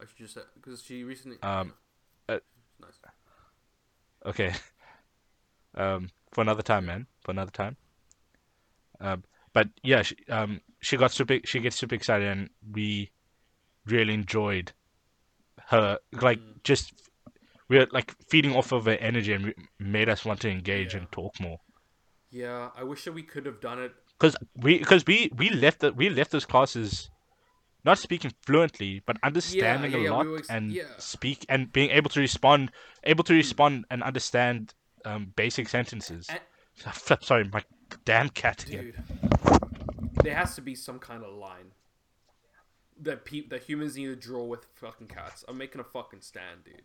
[0.00, 1.36] I should just because she recently.
[1.42, 1.74] Um,
[2.28, 2.38] uh,
[2.80, 2.98] nice.
[4.26, 4.52] Okay.
[5.76, 7.08] Um, for another time, man.
[7.24, 7.76] For another time.
[9.00, 11.38] Um, but yeah, she, um, she got super.
[11.44, 13.10] She gets super excited, and we
[13.86, 14.72] really enjoyed
[15.68, 15.98] her.
[16.12, 16.92] Like just
[17.68, 21.00] we are like feeding off of her energy, and made us want to engage Yeah.
[21.00, 21.58] and talk more.
[22.30, 23.92] Yeah, I wish that we could have done it.
[24.18, 27.10] Because we, because we, we left the, we left those classes,
[27.84, 30.84] not speaking fluently, but understanding yeah, a yeah, we lot were ex- and yeah.
[30.98, 32.70] speak and being able to respond,
[33.04, 36.28] able to respond and understand um, basic sentences.
[36.28, 36.40] And-
[37.22, 37.62] Sorry, my
[38.04, 38.92] damn cat again.
[38.92, 41.72] Dude, there has to be some kind of line
[43.00, 45.44] that pe- that humans need to draw with fucking cats.
[45.48, 46.82] I'm making a fucking stand, dude.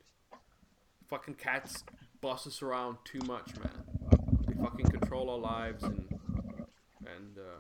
[1.08, 1.84] Fucking cats
[2.22, 3.84] boss us around too much, man.
[4.48, 6.08] They fucking control our lives and
[7.06, 7.60] and uh,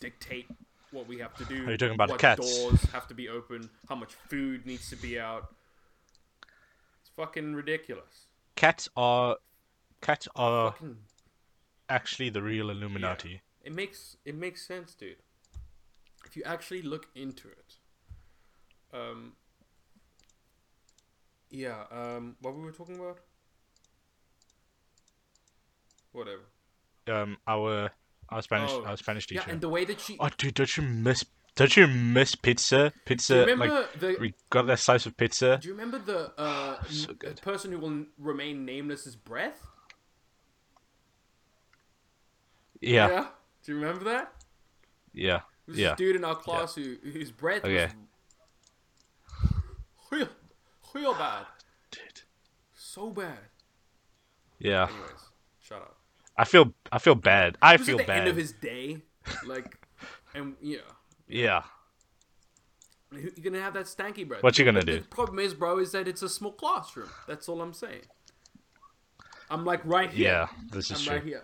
[0.00, 0.46] dictate
[0.90, 1.66] what we have to do.
[1.66, 2.58] Are you talking about what cats?
[2.58, 3.68] doors have to be open?
[3.88, 5.54] How much food needs to be out?
[7.00, 8.26] It's fucking ridiculous.
[8.56, 9.36] Cats are,
[10.02, 10.96] cats are Fucking
[11.92, 13.42] actually the real Illuminati.
[13.62, 15.16] It makes it makes sense, dude.
[16.24, 17.76] If you actually look into it.
[18.92, 19.32] Um.
[21.50, 21.84] Yeah.
[21.90, 22.36] Um.
[22.40, 23.18] What we were talking about?
[26.12, 26.42] Whatever.
[27.08, 27.90] um our
[28.28, 29.42] our Spanish Oh, our Spanish teacher.
[29.46, 30.16] Yeah, and the way that she.
[30.20, 31.24] Oh, dude, don't you miss?
[31.54, 32.92] Don't you miss pizza?
[33.04, 34.16] Pizza, do you remember like the?
[34.20, 35.58] we got that slice of pizza.
[35.60, 39.60] Do you remember the uh, So person who will remain nameless's breath?
[42.82, 43.26] Yeah,
[43.64, 44.32] Do you remember that?
[45.12, 45.94] yeah, was yeah.
[45.94, 47.84] dude in our class who whose breath Okay.
[47.84, 47.92] was
[50.10, 50.28] real,
[50.94, 51.46] real bad,
[51.90, 52.22] Dude.
[52.74, 53.38] so bad.
[54.58, 55.10] Yeah, Anyways,
[55.60, 55.96] shut up.
[56.36, 57.56] I feel I feel bad.
[57.62, 58.18] I feel at the bad.
[58.20, 59.02] end of his day,
[59.46, 59.78] like,
[60.34, 60.78] and yeah,
[61.28, 61.62] Yeah,
[63.12, 64.42] you're gonna have that stanky breath.
[64.42, 64.98] What you gonna But do?
[65.00, 67.10] The problem is, bro, is that it's a small classroom.
[67.28, 68.02] That's all I'm saying.
[69.50, 70.28] I'm like right here.
[70.28, 70.46] yeah.
[70.70, 71.14] This is I'm true.
[71.16, 71.42] right here.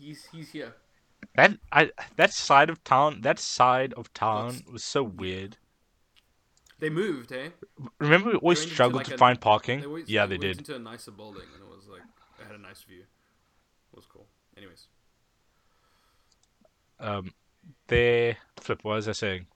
[0.00, 0.74] He's he's here.
[1.34, 5.58] That I that side of town, that side of town was so weird.
[6.78, 7.50] They moved, eh?
[7.98, 9.80] Remember, we always struggled like, to a- find parking.
[9.80, 10.58] They always, yeah, they they went did.
[10.68, 12.00] into a nicer building, and it was like
[12.40, 13.00] it had a nice view.
[13.92, 14.26] It was cool.
[14.56, 14.86] Anyways,
[16.98, 17.34] Um,
[17.88, 18.82] they flip.
[18.82, 19.46] What was I saying?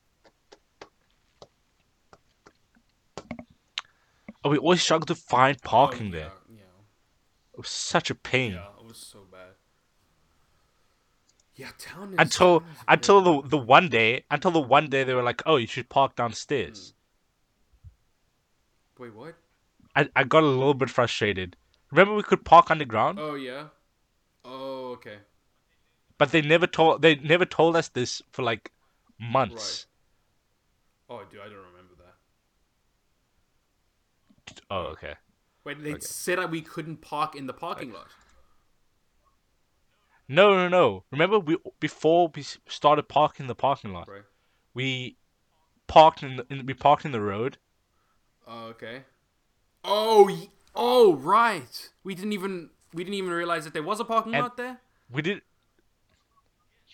[4.45, 6.33] Oh, we always struggled to find parking Oh, there.
[6.51, 6.61] Yeah,
[7.55, 8.53] It was such a pain.
[8.53, 9.54] yeah, yeah, it was so bad.
[11.57, 15.23] Yeah, town Until town until the the one day until the one day they were
[15.23, 16.95] like, oh, you should park downstairs.
[18.97, 19.03] Hmm.
[19.03, 19.35] wait, what?
[19.97, 21.57] I I got a little bit frustrated.
[21.91, 23.69] Remember, we could park underground, Oh yeah.
[24.45, 25.19] Oh okay.
[26.19, 28.73] but they never told they never told us this for like
[29.19, 29.87] months.
[31.09, 32.17] Oh dude, I don't remember that.
[34.71, 35.15] Oh, okay.
[35.65, 36.01] Wait, they Okay.
[36.01, 38.09] said that we couldn't park in the parking lot.
[40.29, 41.05] No, no, no.
[41.11, 44.23] Remember, we before we started parking in the parking lot, Right.
[44.73, 45.17] we
[45.87, 47.59] parked in, the, in we parked in the road.
[48.47, 49.03] Oh, okay.
[49.85, 50.31] Oh,
[50.75, 51.91] oh, right.
[52.05, 54.79] We didn't even we didn't even realize that there was a parking And- lot there.
[55.11, 55.43] We did.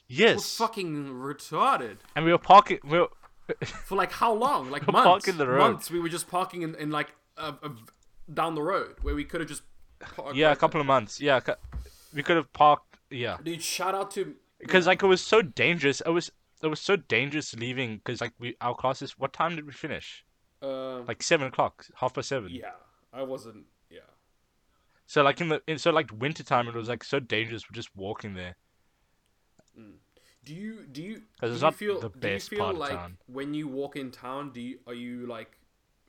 [0.08, 0.58] Yes.
[0.58, 1.98] We're fucking retarded.
[2.16, 2.78] and we were parking.
[2.82, 3.08] We were,
[3.64, 4.70] For like how long?
[4.70, 5.06] Like We're months.
[5.06, 5.58] parking the road.
[5.58, 5.90] Months.
[5.90, 7.70] We were just parking in, in like a, a,
[8.32, 9.62] down the road where we could have just.
[10.34, 11.20] Yeah, a right couple of months.
[11.20, 11.40] Yeah,
[12.14, 12.89] we could have parked.
[13.10, 13.38] Yeah.
[13.42, 14.34] Dude, shout out to.
[14.58, 16.00] because like it was so dangerous.
[16.00, 16.30] It was
[16.62, 19.18] it was so dangerous leaving because like we our classes.
[19.18, 20.24] What time did we finish?
[20.62, 22.50] Uh, Like seven o'clock, half past seven.
[22.52, 22.72] yeah,
[23.12, 23.64] I wasn't.
[23.90, 24.00] Yeah.
[25.06, 27.68] So like in the in so like winter time, it was like so dangerous.
[27.68, 28.56] We're just walking there.
[30.42, 32.74] Do you do you 'Cause do it's you not feel the do you feel part
[32.74, 33.18] of like town.
[33.26, 35.58] when you walk in town, do you are you like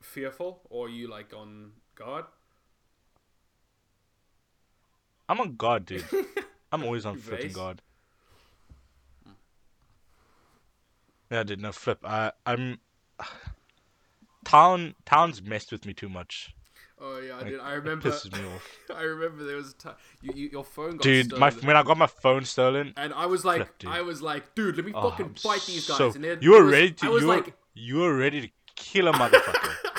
[0.00, 2.24] fearful or are you like on guard?
[5.28, 6.04] I'm on guard, dude.
[6.72, 7.82] I'm always on flipping guard.
[11.30, 11.98] Yeah, I did No flip.
[12.04, 12.78] I I'm.
[14.44, 16.52] Town towns messed with me too much.
[17.00, 17.60] Oh yeah, I Like, did.
[17.60, 18.10] I it remember.
[18.10, 18.68] pisses me off.
[18.96, 21.82] I remember there was a time you, you, your phone got Dude, my when I
[21.84, 23.92] got my phone stolen, and I was like, Flip.
[23.92, 25.96] I was like, dude, let me oh, fucking I'm fight these guys.
[25.96, 27.06] so- and you were was- ready to.
[27.06, 29.74] I was you were, like, you were ready to kill a motherfucker.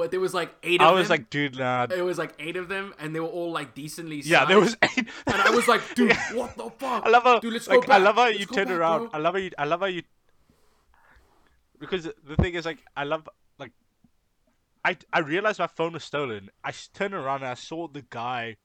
[0.00, 0.88] but there was like eight of them.
[0.88, 1.12] I was them.
[1.18, 1.86] like, dude, nah.
[1.94, 4.22] it was like eight of them, and they were all like decently.
[4.24, 5.06] Yeah, there was eight.
[5.26, 7.04] And I was like, dude, what the fuck?
[7.04, 8.76] I love how, Dude, let's like, go I love how Let's you go turn back,
[8.78, 8.98] around.
[9.00, 9.10] bro.
[9.12, 9.50] I love how you.
[9.58, 10.02] I love how you.
[11.78, 13.72] Because the thing is, like, I love, like,
[14.86, 16.48] I I realized my phone was stolen.
[16.64, 18.56] I turned around and I saw the guy.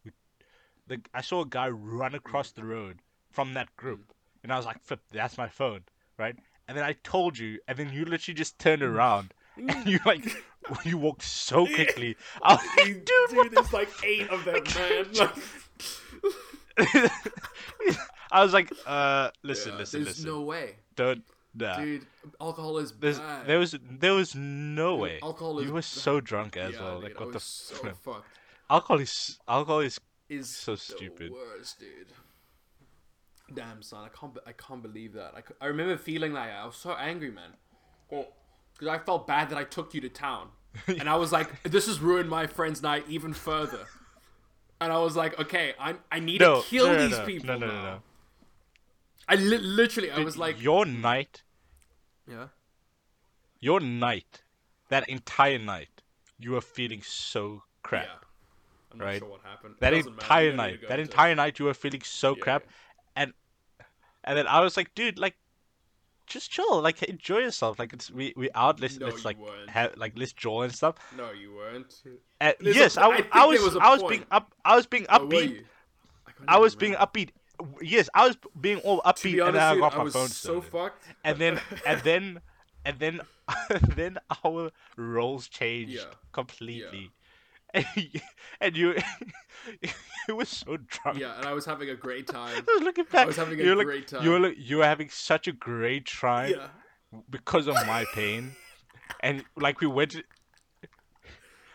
[0.88, 3.00] The I saw a guy run across the road
[3.34, 4.44] from that group, mm.
[4.44, 5.82] and I was like, "Flip, that's my phone,
[6.18, 6.38] right?"
[6.70, 10.26] And then I told you, and then you literally just turned around, and you like,
[10.86, 12.16] you walked so quickly.
[12.42, 15.06] I like, Dude, dude, there's like eight of them, man.
[15.14, 17.12] Like,
[18.32, 20.26] I was like, uh, listen, yeah, listen, there's listen.
[20.32, 21.24] no way, Don't,
[21.54, 21.78] nah.
[21.78, 22.06] dude.
[22.42, 23.46] Alcohol is There's, bad.
[23.48, 25.20] there was, there was no Dude, way.
[25.22, 25.84] alcohol is You were bad.
[25.86, 27.02] so drunk as yeah, well.
[27.02, 28.26] Like, what the so fucked.
[28.70, 30.00] Alcohol is, alcohol is.
[30.28, 31.32] Is So the stupid.
[31.32, 32.08] Worst, dude.
[33.56, 34.36] Damn, son, I can't.
[34.48, 35.36] I can't believe that.
[35.36, 37.52] I, I remember feeling like I was so angry, man.
[38.78, 40.50] Because I felt bad that I took you to town,
[40.88, 43.88] and I was like, "This has ruined my friend's night even further."
[44.82, 47.60] And I was like, "Okay, I I need No, to kill no, no, these people
[47.60, 48.02] no, no, no, now." no.
[49.28, 51.44] I li- literally, I was like, your night,
[52.28, 52.48] "Yeah."
[53.60, 54.44] your night,
[54.90, 56.02] that entire night,
[56.38, 58.06] you were feeling so crap.
[58.06, 58.12] Yeah.
[58.92, 59.20] I'm not right?
[59.20, 59.76] sure what happened.
[59.80, 62.64] That matter, entire night, that entire night, you were feeling so Yeah, crap,
[63.16, 63.34] and
[64.24, 65.36] and then I was like, dude, like,
[66.28, 67.80] just chill, like, enjoy yourself.
[67.80, 69.70] Like, it's we we out, let's No, let's like weren't.
[69.70, 70.96] have like let's draw and stuff.
[71.16, 71.94] No, you weren't.
[72.42, 74.10] Uh, yes, po- I, I I was, was a I was point.
[74.12, 75.50] being up, I was being Oh, upbeat.
[75.50, 75.66] you?
[76.38, 77.12] can't I was being remember.
[77.12, 77.30] upbeat.
[77.82, 80.62] Yes, I was being all upbeat, be and then I got I my phone so
[80.62, 81.06] fucked.
[81.24, 82.42] and then and then
[82.86, 83.22] and then
[83.96, 86.06] then our roles changed Yeah.
[86.34, 87.12] completely
[87.86, 88.22] and you,
[88.62, 88.78] and
[89.82, 89.90] you,
[90.28, 91.20] you were so drunk.
[91.20, 92.64] Yeah, and I was having a great time.
[92.68, 93.24] I was looking back.
[93.24, 94.24] I was having a were like, great time.
[94.24, 96.68] You were like, you were having such a great time Yeah.
[97.30, 98.56] because of my pain,
[99.22, 100.16] and like we went.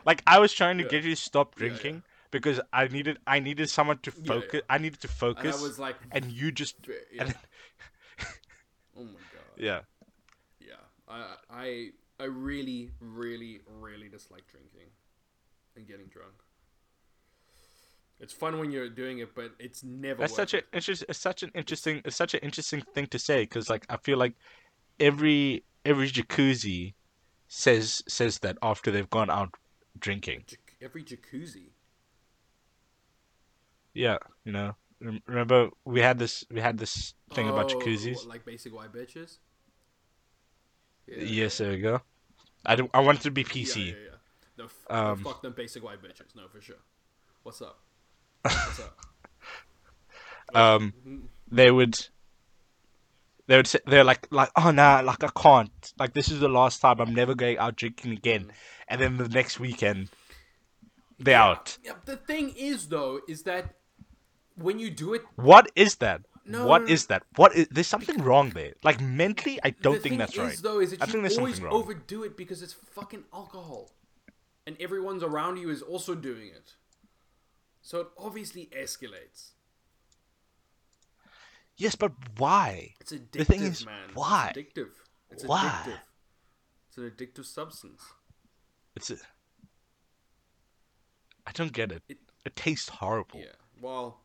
[0.06, 0.90] Like I was trying to Yeah.
[0.90, 1.68] get you to stop Yeah, yeah.
[1.68, 4.62] drinking because I needed I needed someone to focus.
[4.68, 6.76] I needed to And focus, I was like, and you just
[7.18, 7.34] and
[8.96, 9.58] oh my god.
[9.58, 9.80] yeah.
[10.60, 10.74] Yeah,
[11.08, 14.90] I I I really really really dislike drinking
[15.76, 16.32] and getting drunk.
[18.18, 20.20] It's fun when you're doing it, but it's never.
[20.20, 20.66] That's such a it.
[20.72, 23.86] it's just it's such an interesting it's such an interesting thing to say because like
[23.88, 24.34] I feel like
[24.98, 26.94] every every jacuzzi
[27.48, 29.54] says says that after they've gone out
[29.98, 30.44] drinking.
[30.82, 31.70] Every jacuzzi.
[33.94, 34.76] Yeah, you know.
[35.26, 38.16] Remember we had this we had this thing about Oh, jacuzzis.
[38.16, 39.38] what, like basic white bitches.
[41.06, 41.24] Yeah.
[41.24, 42.02] Yes, there we go.
[42.66, 43.86] I don't, I wanted to be PC.
[43.86, 44.09] yeah, yeah.
[44.60, 46.36] No, f- no, Um, fuck them basic white bitches.
[46.36, 46.76] No, for sure.
[47.44, 47.80] What's up?
[48.42, 48.98] What's up?
[50.52, 51.28] Um, Mhm.
[51.50, 51.96] they would
[53.46, 56.48] they would say they're like like oh nah like I can't like this is the
[56.48, 58.50] last time I'm never going out drinking again
[58.88, 60.08] and then the next weekend
[61.20, 61.44] they're Yeah.
[61.50, 63.76] out Yeah, the thing is though, is that
[64.56, 66.92] when you do it, what is that No, What no, no.
[66.94, 70.18] is that what is there's something wrong there like mentally I don't the think thing
[70.18, 71.82] that's is right though, is that I you think there's always something wrong.
[71.84, 73.92] overdo it because it's fucking alcohol,
[74.70, 76.74] and everyone's around you is also doing it.
[77.82, 79.50] So it obviously escalates.
[81.76, 84.10] yes but why It's addictive, thing is, man.
[84.14, 84.52] why?
[84.54, 84.90] It's addictive.
[85.30, 85.60] It's Why?
[85.62, 86.00] addictive.
[86.88, 88.02] It's an addictive substance.
[88.96, 89.16] it's a,
[91.46, 93.56] I don't get it It- it tastes horrible Yeah.
[93.80, 94.20] Well,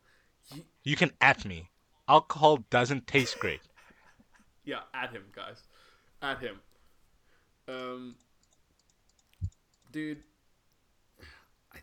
[0.51, 1.69] y- you can at me
[2.07, 3.61] alcohol doesn't taste great
[4.63, 5.63] yeah, at him, guys.
[6.21, 6.59] At him.
[7.67, 8.15] Um,
[9.91, 10.23] dude,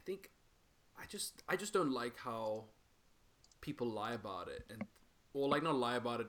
[0.04, 0.30] think
[0.98, 2.64] I just I just don't like how
[3.60, 4.82] people lie about it and
[5.34, 6.26] or like not lie about it.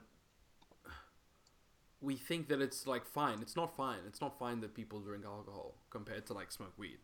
[2.02, 3.42] We think that it's like fine.
[3.42, 4.00] It's not fine.
[4.08, 7.00] It's not fine that people drink alcohol compared to like smoke weed.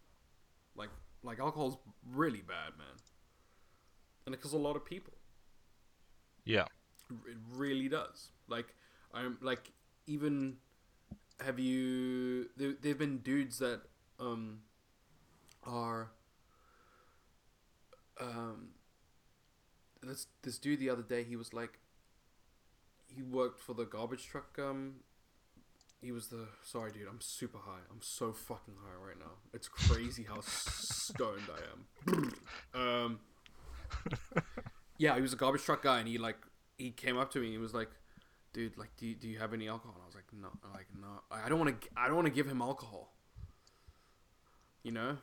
[0.75, 0.89] Like
[1.23, 2.97] like alcohol's really bad, man.
[4.25, 5.13] And it kills a lot of people.
[6.45, 6.65] yeah
[7.27, 8.31] It really does.
[8.47, 8.75] Like
[9.13, 9.71] I'm like
[10.07, 10.57] even
[11.43, 13.81] have you there there've been dudes that
[14.19, 14.59] um
[15.63, 16.11] are
[18.19, 18.69] um
[20.01, 21.79] this this dude the other day he was like
[23.07, 24.95] he worked for the garbage truck um
[26.01, 27.81] he was the sorry dude I'm super high.
[27.91, 29.33] I'm so fucking high right now.
[29.53, 32.33] It's crazy how stoned I am.
[32.73, 33.19] Um
[34.97, 36.37] yeah he was a garbage truck guy and he like
[36.77, 37.89] he came up to me and he was like
[38.53, 39.95] dude like do you, do you have any alcohol?
[39.95, 42.33] And I was like no like no I don't want to I don't want to
[42.33, 43.13] give him alcohol.
[44.83, 45.17] You know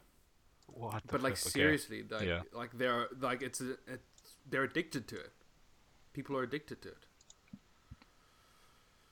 [0.66, 1.32] what but like?
[1.32, 1.50] Okay.
[1.50, 2.42] seriously like Yeah.
[2.52, 5.32] like they're like it's a, it's they're addicted to it
[6.12, 7.06] people are addicted to it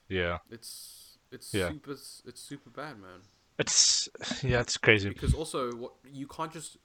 [0.07, 1.69] yeah it's it's Yeah.
[1.69, 3.21] super it's super bad man
[3.57, 4.09] it's
[4.43, 6.77] yeah it's crazy because also what you can't just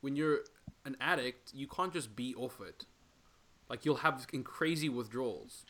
[0.00, 0.40] when you're
[0.84, 2.84] an addict you can't just be off it
[3.68, 5.64] like you'll have in crazy withdrawals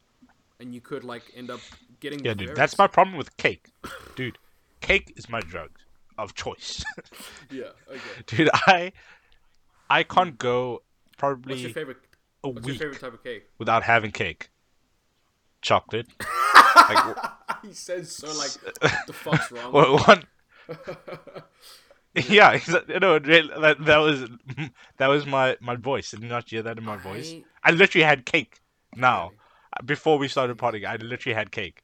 [0.60, 1.60] and you could like end up
[2.00, 3.70] getting Yeah, dude, that's my problem with cake.
[4.14, 4.38] Dude,
[4.80, 5.70] cake is my drug
[6.18, 6.85] of choice.
[7.51, 8.92] yeah okay dude, I
[9.90, 11.96] I can't go what's your probably favorite
[12.44, 14.51] a what's your week favorite type of cake without having cake.
[15.61, 16.09] Chocolate.
[16.77, 17.16] like
[17.62, 20.25] he says so like what the fuck's wrong w- one
[22.14, 24.29] yeah, exa- no, that, that was
[24.98, 26.11] that was my my voice.
[26.11, 27.33] Did you not hear that in my voice?
[27.33, 28.61] I- I literally had cake.
[28.94, 29.37] Now, Really?
[29.87, 31.83] before we started partying, I literally had cake.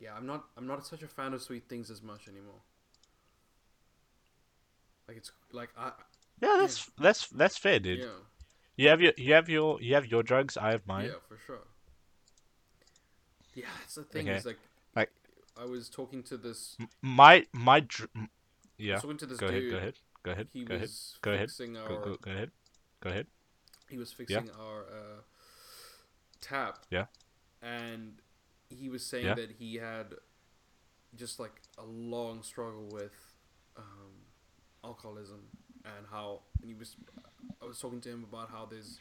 [0.00, 0.46] Yeah, I'm not.
[0.56, 2.60] I'm not such a fan of sweet things as much anymore.
[5.08, 5.92] Like it's like I
[6.42, 8.00] Yeah, that's that's that's fair, dude.
[8.00, 8.18] yeah
[8.76, 10.56] You have your you have your you have your drugs.
[10.56, 11.06] I have mine.
[11.06, 11.64] yeah for sure.
[13.54, 14.28] Yeah, that's the thing.
[14.28, 14.38] Okay.
[14.38, 14.58] Is like
[14.94, 15.12] Like-
[15.58, 16.76] I was talking to this.
[17.00, 18.10] My my dr-
[18.76, 18.94] yeah.
[18.94, 19.70] was talking to this Go ahead.
[19.70, 19.94] Go ahead.
[20.22, 20.48] Go ahead.
[20.52, 20.82] He Go ahead.
[20.82, 21.48] was Go ahead.
[21.48, 21.88] fixing our.
[21.88, 22.50] Go, go, go ahead.
[23.00, 23.26] Go ahead.
[23.88, 25.20] He was fixing our uh,
[26.40, 26.84] tap.
[26.90, 27.06] Yeah.
[27.62, 28.20] And
[28.68, 29.34] he was saying Yeah.
[29.34, 30.14] that he had
[31.14, 33.14] just like a long struggle with
[33.76, 34.15] um,
[34.86, 35.40] alcoholism
[35.84, 36.96] and how and he was
[37.62, 38.98] I was talking to him about how there's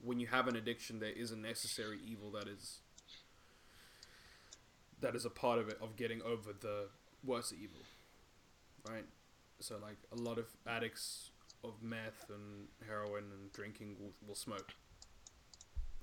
[0.00, 2.80] when you have an addiction there is a necessary evil that is
[5.00, 6.86] that is a part of it of getting over the
[7.24, 7.80] worst evil
[8.88, 9.04] right?
[9.60, 11.30] So like a lot of addicts
[11.64, 14.74] of meth and heroin and drinking will, will smoke.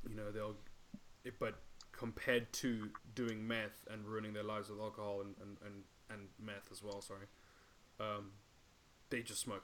[0.08, 0.56] You know they'll
[1.24, 1.56] it, but
[1.92, 6.68] compared to doing meth and ruining their lives with alcohol and, and, and, and meth
[6.70, 7.26] as well sorry
[8.02, 8.32] um,
[9.10, 9.64] they just smoke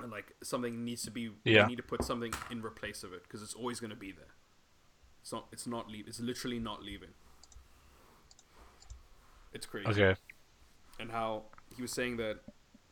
[0.00, 1.30] and like something needs to be.
[1.44, 1.62] Yeah.
[1.62, 4.12] We need to put something in replace of it because it's always going to be
[4.12, 4.34] there.
[5.22, 5.46] It's not.
[5.52, 6.06] It's not leave.
[6.06, 7.10] It's literally not leaving.
[9.52, 9.88] It's crazy.
[9.88, 10.16] Okay.
[11.00, 12.40] And how he was saying that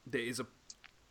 [0.06, 0.46] there is a.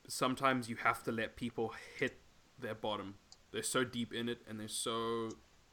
[0.07, 2.19] Sometimes you have to let people hit
[2.59, 3.15] their bottom.
[3.51, 5.29] They're so deep in it, and they're so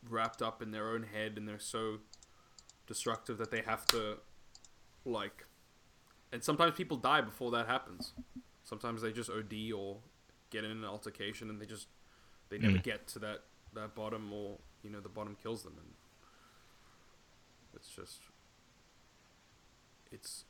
[0.08, 1.98] wrapped up in their own head, and they're so
[2.86, 4.18] destructive that they have to,
[5.04, 5.46] like.
[6.32, 8.12] And sometimes people die before that happens.
[8.64, 9.98] Sometimes they just OD or
[10.50, 11.88] get in an altercation, and they just
[12.50, 12.82] they never Mm.
[12.82, 15.94] get to that that bottom, or you know the bottom kills them, and
[17.74, 18.20] it's just
[20.12, 20.44] it's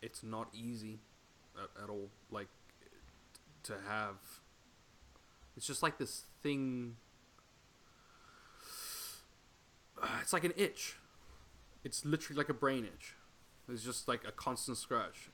[0.00, 0.98] it's not easy
[1.56, 2.10] at, at all.
[2.30, 2.48] Like
[3.64, 4.16] to have,
[5.56, 6.96] it's just like this thing.
[10.20, 10.96] It's like an itch.
[11.84, 13.14] It's literally like a brain itch.
[13.68, 15.28] It's just like a constant scratch.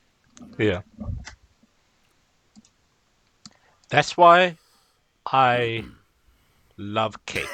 [0.57, 0.81] Yeah.
[3.89, 4.57] That's why
[5.31, 5.83] I
[6.77, 7.47] love cake.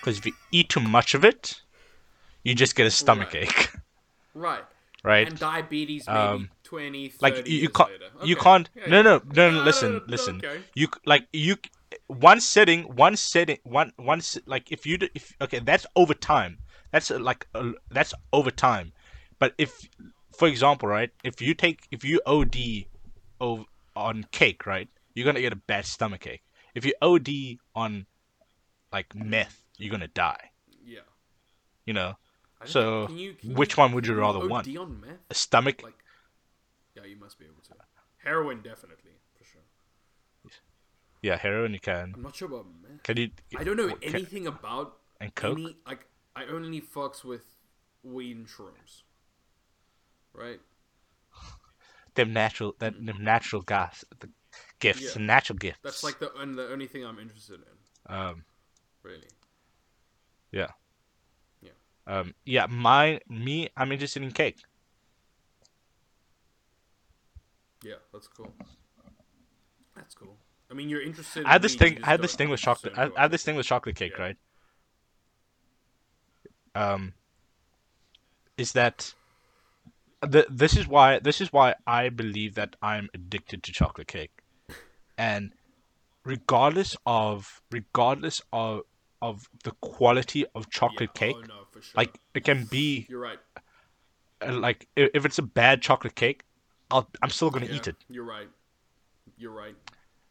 [0.00, 1.60] Because if you eat too much of it,
[2.44, 3.44] you just get a stomach Right.
[3.48, 3.70] ache,
[4.34, 4.64] Right.
[5.02, 5.28] right?
[5.28, 8.06] And diabetes maybe Um, 20, 30 like you, you can't later.
[8.24, 10.62] you can't Yeah, no no no no No, listen no, listen okay.
[10.74, 11.56] you like you
[12.06, 16.58] one setting one setting one one like if you if okay that's over time
[16.92, 18.92] that's like uh, that's over time
[19.38, 19.88] but if
[20.36, 22.86] for example right if you take if you OD
[23.96, 26.42] on cake right you're gonna get a bad stomach ache
[26.74, 28.06] if you OD on
[28.92, 30.50] like meth you're gonna die
[30.84, 31.00] Yeah.
[31.86, 32.16] you know
[32.64, 34.76] So, can you- can which you- one would you rather OD want?
[34.78, 35.20] on meth?
[35.30, 36.02] a stomach Like,
[36.96, 37.74] yeah, you must be able to.
[38.18, 39.60] Heroin, definitely, for sure.
[41.22, 43.02] yeah heroin you can I'm not sure about meth.
[43.02, 45.76] can you I don't know what, can- anything about and coke any.
[45.86, 47.44] Like, I only fucks with
[48.02, 49.02] weed and shrooms.
[50.34, 50.60] Right?
[52.14, 54.28] them natural them natural gas the
[54.78, 55.22] gifts Yeah.
[55.22, 58.14] natural gifts That's like the and the only thing I'm interested in.
[58.14, 58.44] um
[59.02, 59.28] Really.
[60.52, 60.68] yeah
[61.60, 61.70] Yeah.
[62.06, 64.62] um yeah my me i'm interested in cake
[67.82, 68.50] Yeah, that's cool.
[69.94, 70.36] That's cool.
[70.70, 71.44] I mean, you're interested.
[71.46, 73.42] i had in this thing i had this thing with chocolate I, I had this
[73.42, 74.24] thing with chocolate cake Yeah.
[74.24, 74.36] right
[76.74, 77.12] um
[78.56, 79.14] is that
[80.26, 84.42] this is why this is why i believe that i'm addicted to chocolate cake
[85.18, 85.52] and
[86.24, 88.82] regardless of regardless of
[89.22, 91.82] of the quality of chocolate Yeah, cake Oh no, sure.
[91.96, 93.38] like it can be you're right.
[94.46, 96.42] uh, like if it's a bad chocolate cake,
[96.90, 97.96] I'll, I'm still gonna Yeah, eat it.
[98.08, 98.48] You're right.
[99.38, 99.74] You're right.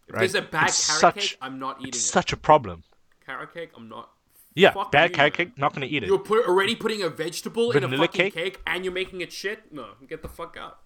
[0.07, 0.19] If Right?
[0.19, 2.11] there's a bad It's carrot such- cake, I'm not eating It's it.
[2.19, 2.83] such a problem.
[3.25, 4.09] carrot cake, I'm not.
[4.55, 6.07] Yeah, Fuck bad you, carrot cake, not gonna eat it.
[6.07, 8.33] You're put, already putting a vegetable in a Vanilla fucking cake?
[8.33, 8.61] cake?
[8.67, 9.71] and you're making it shit.
[9.73, 10.79] No, get the fuck out.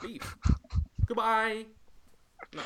[0.00, 0.36] Beef.
[1.06, 1.66] Goodbye.
[2.54, 2.62] No.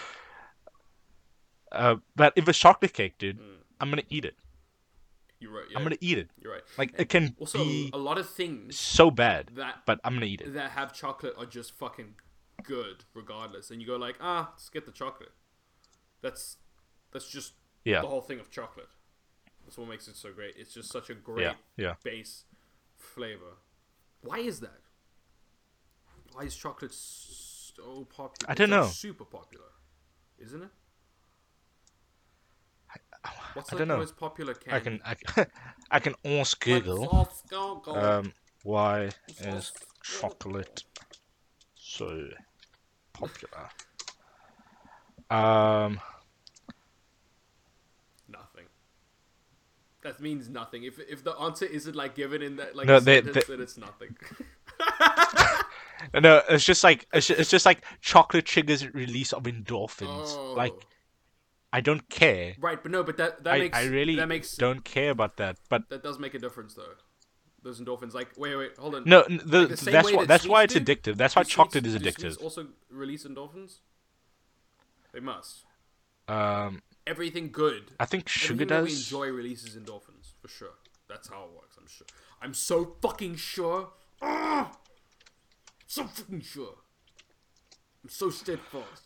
[1.73, 3.57] Uh, but if it's chocolate cake, dude, Mm.
[3.81, 4.37] I'm gonna eat it.
[5.41, 5.67] You're right.
[5.71, 6.31] Yeah, I'm gonna eat it.
[6.41, 6.63] You're right.
[6.79, 10.27] Like it can Also, be a lot of things so bad, that but I'm gonna
[10.27, 10.55] eat it.
[10.55, 12.15] that have chocolate are just fucking
[12.63, 13.71] good regardless.
[13.71, 15.33] And you go like, ah, let's get the chocolate.
[16.23, 16.57] That's
[17.13, 17.53] that's just
[17.85, 18.89] Yeah, the whole thing of chocolate.
[19.67, 20.55] That's what makes it so great.
[20.57, 21.95] It's just such a great yeah, yeah.
[22.05, 22.45] base
[22.97, 23.59] flavor.
[24.23, 24.79] Why is that?
[26.33, 28.51] Why is chocolate so popular?
[28.51, 28.87] I don't It's, like, know.
[28.87, 29.67] super popular,
[30.39, 30.69] isn't it?
[33.55, 33.99] What's I like don't the know.
[33.99, 34.99] most popular I candy?
[34.99, 35.47] can I can,
[35.91, 37.09] I can ask Google.
[37.13, 37.93] Let's go, go.
[37.95, 39.11] Um, why
[39.41, 40.85] is chocolate
[41.75, 42.29] so
[43.13, 43.69] popular?
[45.29, 45.99] Um,
[48.29, 48.67] Nothing.
[50.07, 50.85] That means nothing.
[50.85, 53.61] If if the answer isn't like given in that like No, they- sentence, they- then
[53.61, 54.17] it's nothing.
[56.15, 60.35] no, it's just like it's just, it's just like chocolate triggers release of endorphins.
[60.37, 60.55] oh.
[60.57, 60.73] Like
[61.73, 62.55] I don't care.
[62.61, 65.37] right, but no, but that that I, makes I really that makes don't care about
[65.39, 65.57] that.
[65.69, 66.95] But that does make a difference though.
[67.63, 69.03] Those endorphins, like wait, wait, hold on.
[69.07, 70.81] no, the, Like the that's why that that's why it's do?
[70.81, 71.17] addictive.
[71.17, 72.43] That's why chocolate sweets- is addictive.
[72.43, 73.79] also release endorphins.
[75.13, 75.65] They must.
[76.29, 77.93] Um, Everything good.
[78.01, 78.99] I think sugar that we does.
[79.05, 80.75] enjoy releases endorphins for sure.
[81.09, 81.77] That's how it works.
[81.81, 82.07] I'm sure.
[82.43, 83.91] I'm so fucking sure.
[84.21, 84.73] Ah!
[85.87, 86.75] So fucking sure.
[88.03, 89.05] I'm so steadfast.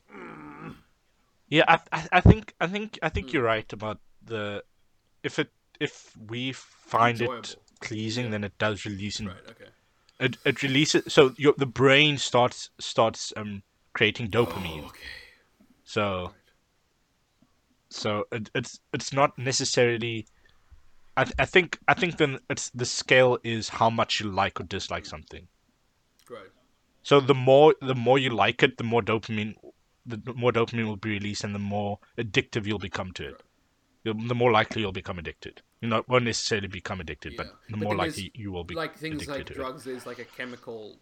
[1.48, 4.62] Yeah, I, I I think I think I think you're right about the
[5.22, 7.62] if it if we find it Enjoyable.
[7.82, 9.36] pleasing, then it does release and Right.
[9.50, 9.70] Okay.
[10.20, 14.84] it, it releases so your the brain starts starts um creating dopamine.
[14.84, 15.08] Oh, okay.
[15.84, 16.32] So.
[17.90, 20.26] So it, it's it's not necessarily.
[21.16, 24.60] I th- I think I think then it's the scale is how much you like
[24.60, 25.48] or dislike something.
[26.30, 26.50] Right.
[27.02, 29.56] So the more the more you like it, the more dopamine
[30.06, 33.42] the more dopamine will be released, and the more addictive you'll become to it.
[34.04, 35.60] You'll, the more likely you'll become addicted.
[35.80, 38.96] You not won't necessarily become addicted, but the But more likely you will be like
[38.96, 39.54] things like it.
[39.54, 39.84] drugs.
[39.84, 40.98] There's like a chemical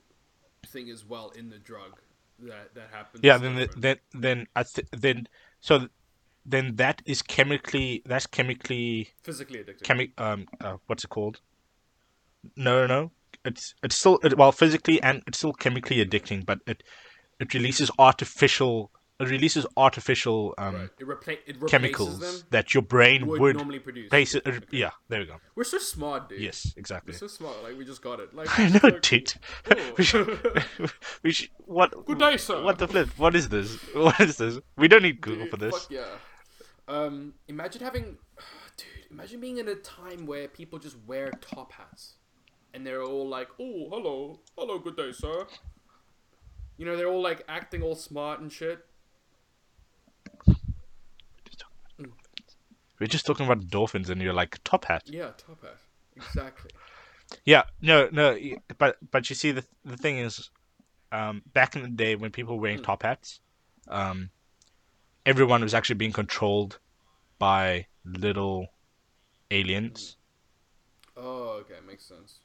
[0.67, 2.01] thing as well in the drug
[2.41, 3.25] that that happens.
[3.25, 5.29] Yeah, then the, then then I th- then
[5.61, 5.89] so
[6.51, 9.87] then that is chemically that's chemically physically addicted.
[9.87, 11.41] chemi- um uh, what's it called?
[12.57, 13.11] No, no, no.
[13.45, 16.83] It's it's still it, well physically and it's still chemically addicting, but it
[17.39, 18.91] it releases artificial
[19.21, 20.91] it releases artificial um right.
[20.99, 24.11] It, repla- it chemicals that your brain Would, would, normally produce.
[24.11, 24.47] base it.
[24.71, 25.37] Yeah, there we go.
[25.57, 26.41] We're so smart, dude.
[26.41, 27.13] Yes, exactly.
[27.13, 27.63] We're so smart.
[27.63, 28.33] Like we just got it.
[28.35, 29.35] Like I know, like, dude.
[29.71, 29.93] oh.
[29.99, 30.63] we should,
[31.25, 32.07] we should, what?
[32.07, 32.63] Good day, sir.
[32.63, 33.09] What the flip?
[33.19, 33.77] What is this?
[33.93, 34.59] What is this?
[34.77, 35.77] We don't need Google Dude, for this.
[35.77, 36.05] Fuck yeah.
[36.89, 38.17] Um, imagine having,
[38.77, 38.87] dude.
[39.11, 42.15] Imagine being in a time where people just wear top hats,
[42.75, 45.47] and they're all like, "Oh, hello, hello, good day, sir."
[46.79, 48.85] You know, they're all like acting all smart and shit.
[53.01, 55.03] We're just talking about dolphins, and you're like top hat.
[55.07, 55.77] Yeah, top hat.
[56.17, 56.71] Exactly.
[57.45, 58.37] Yeah, no, no,
[58.79, 60.51] but but you see the the thing is,
[61.13, 63.41] um, back in the day when people were wearing top hats,
[63.89, 64.31] um,
[65.29, 66.79] everyone was actually being controlled
[67.39, 68.69] by little
[69.51, 70.17] aliens.
[71.15, 72.41] Oh, okay, makes sense.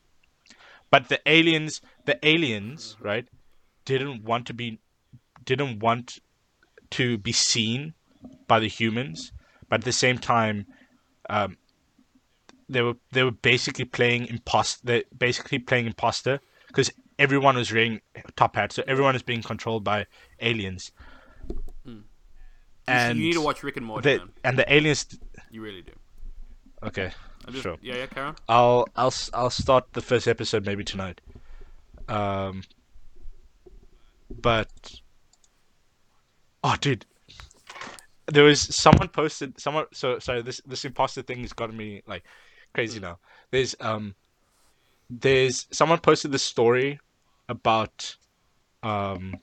[0.91, 3.25] But the aliens, the aliens, right,
[3.85, 4.79] didn't want to be,
[5.45, 6.19] didn't want
[6.91, 7.93] to be seen
[8.47, 9.31] by the humans.
[9.69, 10.65] But at the same time,
[11.29, 11.55] um,
[12.67, 14.81] they were they were basically playing imposter.
[14.83, 18.01] They basically playing imposter because everyone was wearing
[18.35, 20.05] top hats, so everyone is being controlled by
[20.41, 20.91] aliens.
[22.87, 25.17] And you need to watch Rick and Morty, the and the aliens.
[25.51, 25.93] You really do.
[26.83, 27.11] Okay,
[27.49, 27.77] just, sure.
[27.81, 28.35] Yeah, yeah, Karen.
[28.49, 31.21] I'll I'll I'll start the first episode maybe tonight.
[32.09, 32.63] Um,
[34.29, 34.69] but
[36.63, 37.05] oh, dude,
[38.27, 39.85] there was someone posted someone.
[39.93, 42.23] So sorry, this this imposter thing has gotten me like
[42.73, 43.19] crazy now.
[43.51, 44.15] There's um,
[45.09, 46.99] there's someone posted this story
[47.49, 48.15] about
[48.81, 49.35] um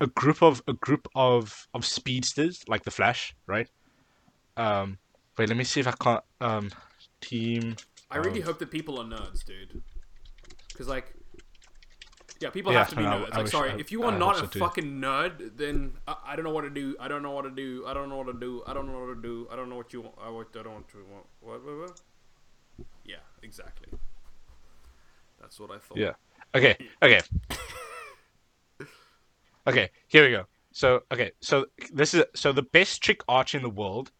[0.00, 3.68] a group of a group of of speedsters like the Flash, right?
[4.56, 4.98] Um,
[5.38, 6.70] wait, let me see if I can't um
[7.20, 7.76] team.
[8.10, 9.82] I really Um, hope that people are nerds, dude.
[10.68, 11.12] Because like,
[12.40, 13.32] yeah, people Yeah, have to be no, nerds.
[13.32, 14.58] I like, sorry, I- if you are not so a too.
[14.60, 16.96] fucking nerd, then I, I don't know what to do.
[17.00, 17.84] I don't know what to do.
[17.86, 18.62] I don't know what to do.
[18.66, 19.48] I don't know what to do.
[19.50, 20.14] I don't know what you want.
[20.22, 21.26] I, want- I don't want to want.
[21.40, 22.00] What, what, what?
[23.04, 23.88] Yeah, exactly.
[25.40, 25.98] That's what I thought.
[25.98, 26.12] Yeah.
[26.54, 26.76] Okay.
[27.02, 27.20] Okay.
[29.66, 29.90] okay.
[30.08, 30.44] Here we go.
[30.72, 31.32] So okay.
[31.40, 34.12] So this is so the best trick archer in the world.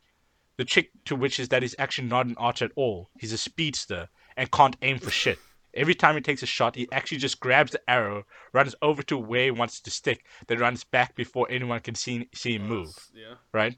[0.57, 3.11] The trick to which is that he's actually not an archer at all.
[3.18, 5.38] He's a speedster and can't aim for shit.
[5.74, 8.24] Every time he takes a shot, he actually just grabs the arrow,
[8.55, 12.28] runs over to where he wants to stick, then runs back before anyone can see
[12.34, 12.94] see him move.
[13.14, 13.34] Yeah.
[13.53, 13.76] right?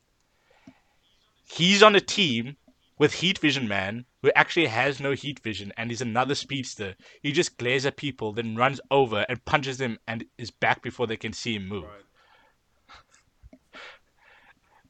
[1.50, 2.56] He's on a team
[2.98, 6.96] with Heat Vision Man, who actually has no heat vision and is another speedster.
[7.22, 11.06] He just glares at people, then runs over and punches them and is back before
[11.06, 11.84] they can see him move.
[11.84, 11.92] Right.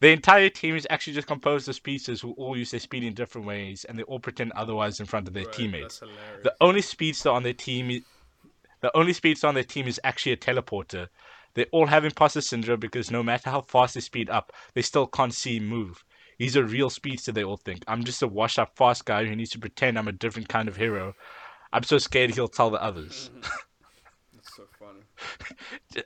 [0.01, 3.14] The entire team is actually just composed of speedsters who all use their speed in
[3.14, 5.53] different ways and they all pretend otherwise in front of their right.
[5.53, 5.99] teammates.
[6.45, 8.03] The only speedster on their team is
[8.81, 11.09] the only speedster on their team is actually a teleporter.
[11.55, 15.09] They all have imposter syndrome because no matter how fast they speed up, they still
[15.09, 16.05] can't see move.
[16.39, 17.82] He's a real speedster, they all think.
[17.89, 20.68] I'm just a washed up fast guy who needs to pretend I'm a different kind
[20.68, 21.14] of hero.
[21.72, 23.30] I'm so scared he'll tell the others.
[24.34, 25.01] That's so funny.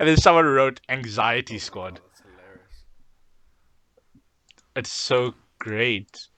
[0.00, 2.00] and then someone wrote Anxiety Squad.
[2.02, 2.84] Oh, that's hilarious.
[4.74, 6.28] It's so great.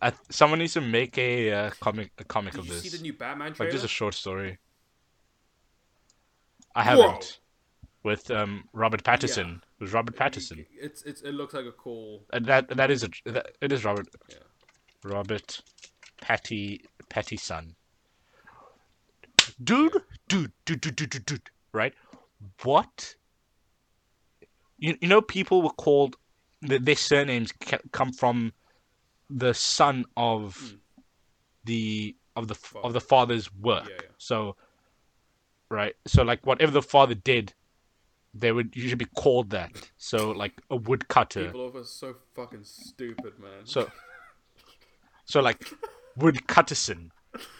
[0.00, 2.82] I, someone needs to make a uh, comic a comic Did of this.
[2.82, 4.58] see the new Batman like just a short story.
[6.74, 7.04] I haven't.
[7.04, 7.20] Whoa.
[8.06, 9.60] With um Robert Pattinson.
[9.80, 10.64] With Robert Pattinson.
[10.86, 12.22] It's it's it looks like a cool.
[12.32, 14.36] And that that is a that, it is Robert Yeah.
[15.04, 15.60] Robert
[16.20, 17.74] Patty Pattinson.
[19.62, 19.92] Dude,
[20.28, 21.94] dude, dude, dude, dude, dude, dude, right?
[22.62, 23.14] What?
[24.78, 26.16] You you know people were called
[26.66, 27.52] th- their surnames
[27.92, 28.52] come from
[29.30, 30.76] the son of Hmm.
[31.64, 32.86] the of the Father.
[32.86, 33.88] of the father's work.
[33.88, 34.08] Yeah, yeah.
[34.18, 34.56] So
[35.70, 37.54] right, so like whatever the father did,
[38.40, 39.70] they would you should be called that.
[39.96, 41.46] So like a woodcutter.
[41.46, 43.64] People over so fucking stupid, man.
[43.64, 43.90] So,
[45.24, 45.68] so like
[46.16, 47.10] Wood Cutterson,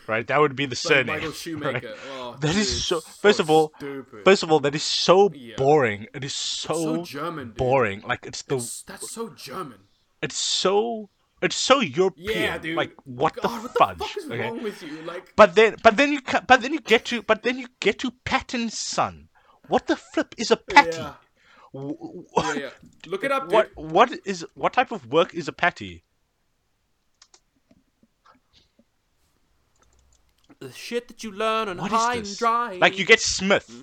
[0.06, 0.26] right?
[0.26, 1.06] That would be the like surname.
[1.20, 1.84] Michael right?
[2.12, 3.10] Oh, That dude, is so- so.
[3.20, 4.24] first of all- stupid.
[4.24, 5.56] First of all, that is so Yeah.
[5.56, 6.06] boring.
[6.14, 7.56] It is so, so German, dude.
[7.56, 8.00] boring.
[8.02, 9.80] Like it's the It's- that's so German.
[10.22, 11.10] it's so
[11.42, 12.42] it's so European.
[12.42, 12.76] Yeah, dude.
[12.76, 13.98] Like what God, the oh, what fudge?
[13.98, 14.40] the fuck is okay?
[14.40, 15.02] wrong with you?
[15.02, 17.98] Like, But then, but then you, but then you get to, but then you get
[18.00, 19.28] to Patton's son.
[19.68, 20.98] What the flip is a patty?
[20.98, 21.14] Yeah.
[21.74, 22.70] Yeah, yeah.
[23.06, 23.52] Look it up, dude.
[23.52, 26.04] What what is what type of work is a patty?
[30.58, 32.78] The shit that you learn on What high and dry.
[32.80, 33.68] Like you get Smith.
[33.68, 33.82] Hmm?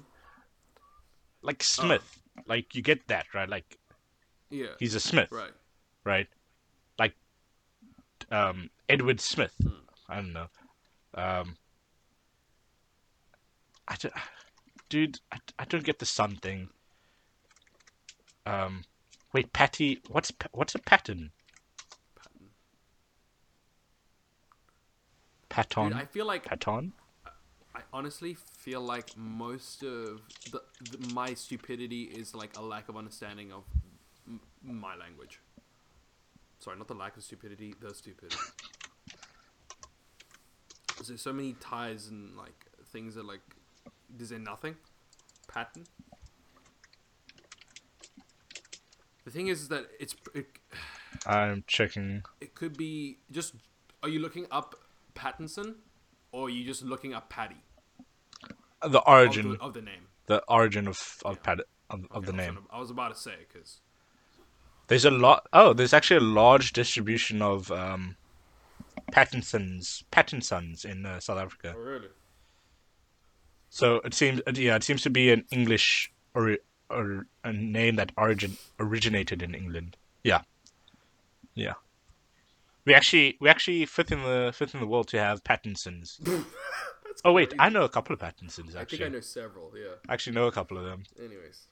[1.42, 2.20] Like Smith.
[2.48, 3.48] Like you get that, right?
[3.48, 3.78] Like
[4.50, 4.74] Yeah.
[4.80, 5.52] he's a Smith, Right.
[6.04, 6.28] right?
[6.98, 7.14] Like
[8.32, 9.54] um Edward Smith.
[9.62, 9.70] Hmm.
[10.10, 10.48] I don't know.
[11.14, 11.58] Um
[13.88, 14.14] I don't,
[14.94, 16.70] dude, I, I don't get the sun thing.
[18.46, 18.84] Um
[19.34, 21.32] wait, patty, what's what's a pattern?
[25.50, 25.90] Paton.
[25.90, 26.94] Dude, I feel like Paton?
[27.76, 30.22] I honestly feel like most of
[30.52, 33.64] the, the my stupidity is like a lack of understanding of
[34.28, 35.40] m- my language.
[36.60, 38.38] Sorry, not the lack of stupidity, the stupidity.
[41.08, 43.42] There's so many ties and like things that like
[44.20, 44.76] is there nothing
[45.48, 45.86] pattern.
[49.26, 50.48] The thing is is that it's it,
[51.26, 52.24] I'm checking.
[52.42, 53.54] it could be just.
[54.02, 54.76] Are you looking up
[55.16, 55.76] Pattinson,
[56.34, 57.56] or are you just looking up Patty
[58.82, 60.08] The of origin, the, of the name?
[60.26, 62.60] the origin of of, pat- of, of Okay, the name.
[62.70, 63.80] I was about to say because
[64.88, 65.48] There's a lot.
[65.54, 68.18] Oh, there's actually a large distribution of um,
[69.14, 71.74] Pattinsons, Pattinsons in uh, South Africa.
[71.78, 72.08] oh really?
[73.74, 76.58] So it seems, uh, yeah, it seems to be an English or,
[76.92, 79.98] or a name that origin originated in England.
[80.24, 80.42] Yeah,
[81.56, 81.74] yeah.
[82.86, 86.20] We actually, we actually fifth in the fifth in the world to have Pattinsons.
[87.26, 87.60] oh wait, crazy.
[87.60, 89.72] I know a couple of Pattinsons Actually, I think I know several.
[89.76, 89.96] Yeah.
[90.08, 91.04] I actually know a couple of them.
[91.18, 91.66] Anyways,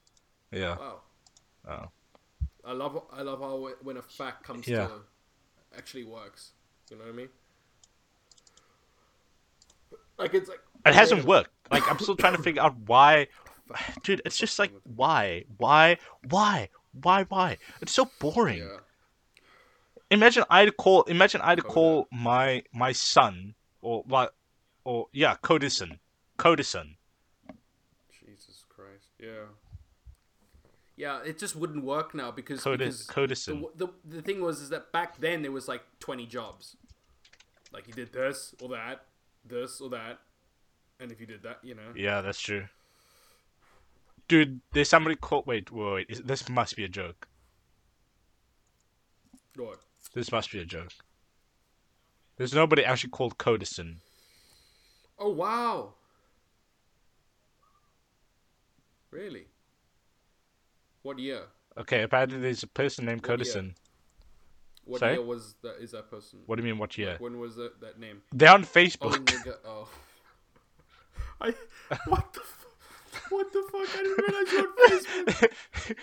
[0.52, 0.78] Yeah.
[0.78, 1.02] wow.
[1.70, 1.86] Oh.
[2.66, 4.88] I love I love how when a fact comes Yeah.
[4.88, 4.94] to
[5.78, 6.54] actually works.
[6.90, 7.30] You know what I mean?
[10.18, 11.52] Like it's like It hasn't worked.
[11.70, 13.28] Like I'm still trying to figure out why,
[14.04, 14.22] dude.
[14.26, 15.98] It's just like why, why,
[16.30, 16.70] why,
[17.02, 17.58] why, why?
[17.82, 18.60] It's so boring.
[18.60, 18.78] Yeah.
[20.10, 21.04] Imagine I'd call.
[21.04, 21.74] Imagine I'd Coda.
[21.74, 24.34] call my my son or what,
[24.84, 26.00] or yeah, Codison,
[26.38, 26.96] Codison.
[28.12, 29.10] Jesus Christ.
[29.20, 29.46] Yeah.
[30.98, 33.64] Yeah, it just wouldn't work now because, Codis, because Codison.
[33.76, 36.76] the, the the thing was is that back then there was like 20 jobs.
[37.74, 39.06] Like you did this or that,
[39.46, 40.20] this or that,
[41.02, 41.92] and if you did that, you know.
[41.96, 42.66] Yeah, that's true.
[44.28, 45.48] Dude, there's somebody called.
[45.48, 46.06] Wait, wait, wait.
[46.10, 47.28] Is, this must be a joke.
[49.56, 49.80] What?
[50.14, 50.94] This must be a joke.
[52.38, 53.96] There's nobody actually called Codison.
[55.20, 55.94] Oh wow.
[59.12, 59.48] Really?
[61.04, 61.42] What year?
[61.78, 63.54] Okay, apparently there's a person named What year?
[63.54, 63.74] Codison.
[64.86, 65.14] What Sorry?
[65.14, 65.76] year was that?
[65.82, 66.40] Is that person?
[66.46, 66.80] What do you mean?
[66.80, 67.18] What year?
[67.20, 68.22] When was that, that name?
[68.32, 69.26] They're on Oh, Facebook.
[69.26, 69.56] nigga.
[69.66, 69.90] Oh.
[71.42, 71.54] I.
[72.08, 72.42] What the.
[73.30, 73.88] What the fuck?
[73.98, 75.52] I didn't realize you were on Facebook.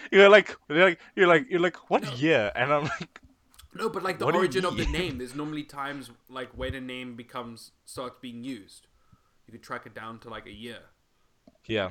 [0.12, 2.50] you're like, you're like, you're like, you're like, what year?
[2.54, 3.20] And I'm like,
[3.74, 5.18] No, but like the What do you origin of the name.
[5.18, 8.86] There's normally times like when a name becomes starts being used.
[9.46, 10.80] You could track it down to like a year.
[11.66, 11.90] yeah.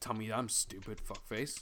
[0.00, 1.60] Tell me I'm stupid, fuckface.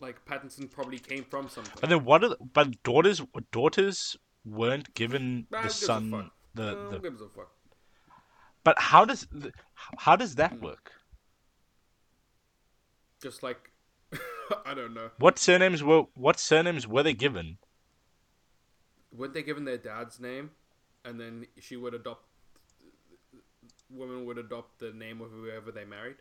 [0.00, 1.72] Like Pattinson probably came from something.
[1.80, 2.22] But then what?
[2.24, 6.30] Are the, but daughters, daughters weren't given Nah, the son.
[6.54, 7.50] The, No, the who gives a fuck?
[8.64, 9.26] But how does
[9.98, 10.62] how does that mm.
[10.62, 10.90] work?
[13.22, 13.70] Just like
[14.66, 15.10] I don't know.
[15.18, 17.58] What surnames were what surnames were they given?
[19.12, 20.50] Weren't they given their dad's name,
[21.04, 22.26] and then she would adopt?
[23.90, 26.16] Women would adopt the name of whoever they married.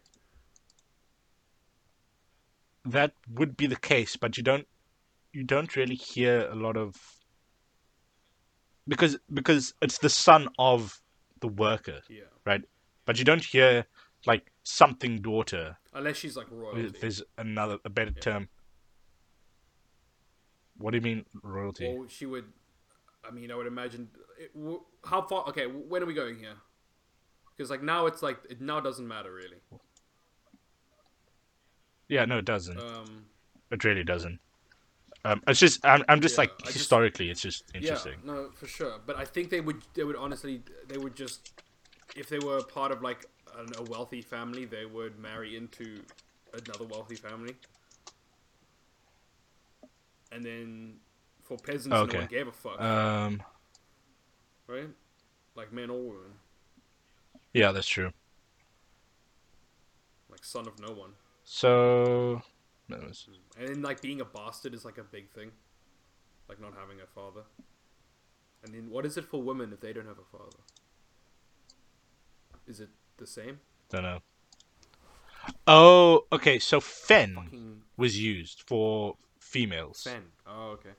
[2.85, 4.67] That would be the case, but you don't
[5.31, 6.95] you don't really hear a lot of
[8.87, 11.01] because because it's the son of
[11.43, 12.61] the worker, Yeah, right?
[13.05, 13.85] But you don't hear
[14.25, 15.77] like something daughter.
[15.93, 16.97] unless she's like royalty.
[17.01, 18.47] There's another a better term.
[20.77, 21.87] What do you mean royalty?
[21.93, 22.45] Well, she would.
[23.27, 24.07] I mean, I would imagine.
[24.39, 24.51] It,
[25.03, 25.47] how far?
[25.49, 26.55] Okay, when are we going here?
[27.55, 29.59] Because like now it's like it now doesn't matter really.
[32.07, 32.79] yeah, no, it doesn't.
[32.79, 33.25] Um,
[33.69, 34.39] It really doesn't.
[35.25, 38.15] Um, it's just I'm I'm just Yeah, like just- historically, it's just interesting.
[38.25, 38.99] Yeah, no, for sure.
[39.05, 39.81] But I think they would.
[39.93, 40.61] They would honestly.
[40.87, 41.51] They would just.
[42.15, 43.25] If they were part of like
[43.57, 46.01] an, a wealthy family, they would marry into
[46.53, 47.55] another wealthy family.
[50.31, 50.95] And then,
[51.41, 52.13] for peasants, Okay.
[52.13, 53.41] no one gave a fuck, Um,
[54.67, 54.89] right?
[55.55, 56.33] Like men or women,
[57.53, 58.11] yeah, that's true.
[60.29, 61.11] like son of no one.
[61.43, 62.41] So,
[62.87, 63.59] no, it's- mm.
[63.59, 65.51] And then like being a bastard is like a big thing.
[66.49, 67.43] Like not having a father.
[68.63, 70.57] And then what is it for women if they don't have a father?
[72.67, 73.59] Is it the same?
[73.89, 74.19] don't know.
[75.67, 76.57] Oh, okay.
[76.59, 80.01] So fen Fucking was used for females.
[80.03, 80.23] Fen.
[80.47, 80.91] Oh, okay.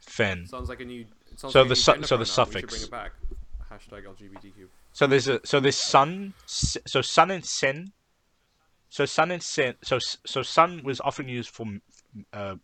[0.00, 0.46] Fen.
[0.46, 1.06] Sounds like a new.
[1.36, 2.48] So like the su- so the pronoun.
[2.48, 2.82] We should bring suffix.
[2.84, 3.12] it back.
[3.70, 4.68] Hashtag LGBTQ.
[4.92, 6.34] So there's a so there's sun.
[6.46, 7.92] So sun and sen.
[8.92, 9.74] So sun and sen.
[9.82, 11.64] So so sun was often used for
[12.34, 12.56] uh,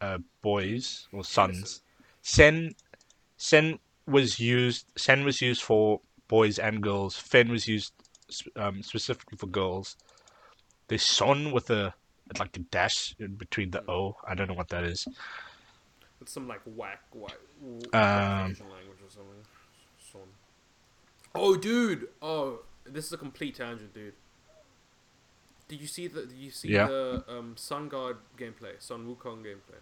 [0.00, 1.82] uh, boys or sons.
[2.22, 2.74] Sen
[3.36, 4.86] sen was used.
[4.96, 7.18] Sen was used for boys and girls.
[7.18, 7.92] Fen was used
[8.56, 9.98] um, specifically for girls.
[10.88, 11.92] There's son with a
[12.38, 14.16] like a dash in between the O.
[14.26, 15.06] I don't know what that is.
[16.22, 19.44] It's some like whack, whack, whack Um, Asian language or something.
[20.10, 20.22] Son.
[21.34, 22.08] Oh, dude!
[22.22, 24.14] Oh, this is a complete tangent, dude.
[25.68, 26.22] Did you see the?
[26.26, 26.86] Did you see Yeah.
[26.86, 29.80] the um, Sun God gameplay, Sun Wukong gameplay?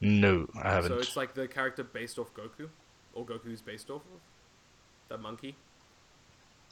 [0.00, 0.90] No, I haven't.
[0.92, 2.68] So it's like the character based off Goku,
[3.12, 4.20] or Goku's based off of
[5.08, 5.56] that monkey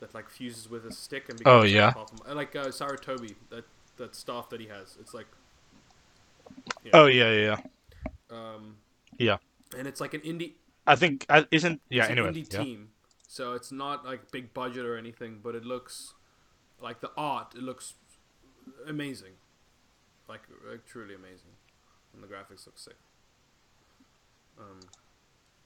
[0.00, 1.92] that like fuses with a stick and becomes Oh, yeah.
[2.28, 3.64] uh, like uh, Sarutobi, that
[3.96, 4.96] that staff that he has.
[5.00, 5.26] It's like
[6.94, 7.56] oh yeah, yeah,
[8.30, 8.36] yeah.
[8.36, 8.76] um,
[9.18, 9.36] Yeah.
[9.76, 10.52] and it's like an indie.
[10.86, 12.04] I think uh, isn't yeah.
[12.04, 12.62] it's Anyway, an indie yeah.
[12.62, 12.88] team,
[13.26, 16.14] so it's not like big budget or anything, but it looks
[16.80, 17.54] like the art.
[17.54, 17.94] It looks
[18.86, 19.32] amazing,
[20.28, 21.52] like, like truly amazing,
[22.14, 22.96] and the graphics look sick.
[24.58, 24.80] Um,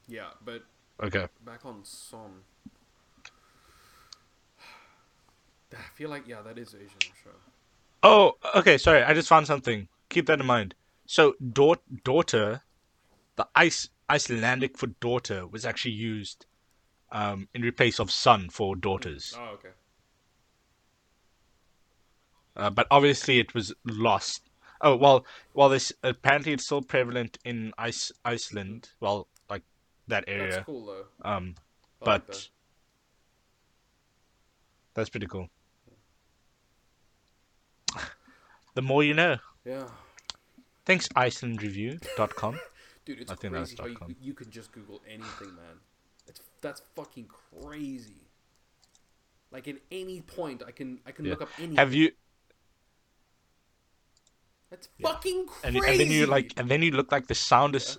[0.09, 0.65] yeah, but
[1.03, 1.27] Okay.
[1.45, 2.43] back on Son.
[5.73, 7.33] I feel like yeah, that is Asian for sure.
[8.03, 8.79] Oh, okay.
[8.79, 9.89] Sorry, I just found something.
[10.11, 10.75] Keep that in mind.
[11.07, 12.63] So, daugh- daughter,
[13.37, 16.45] the ice Icelandic for daughter was actually used
[17.13, 19.35] um, in replace of son for daughters.
[19.39, 19.71] Oh, okay.
[22.57, 24.43] Uh, but obviously, it was lost.
[24.81, 25.25] Oh well,
[25.55, 28.91] well, this apparently it's still prevalent in Ice Iceland.
[29.01, 29.63] Well, like
[30.09, 30.51] that area.
[30.51, 31.05] That's cool though.
[31.29, 31.55] Um,
[32.03, 32.49] I like but that.
[34.95, 35.49] that's pretty cool.
[38.75, 39.37] The more you know.
[39.67, 39.85] yeah,
[40.87, 42.59] Thanks, IcelandReview.com.
[43.05, 45.77] dude, it's I think crazy how you, you can just Google anything, man.
[46.27, 48.29] It's that's fucking crazy.
[49.51, 51.33] Like at any point, I can I can Yeah.
[51.33, 51.77] look up anything.
[51.77, 52.13] Have you?
[54.73, 55.91] That's fucking And, crazy.
[55.93, 57.99] and then you like, and then you look like the soundest.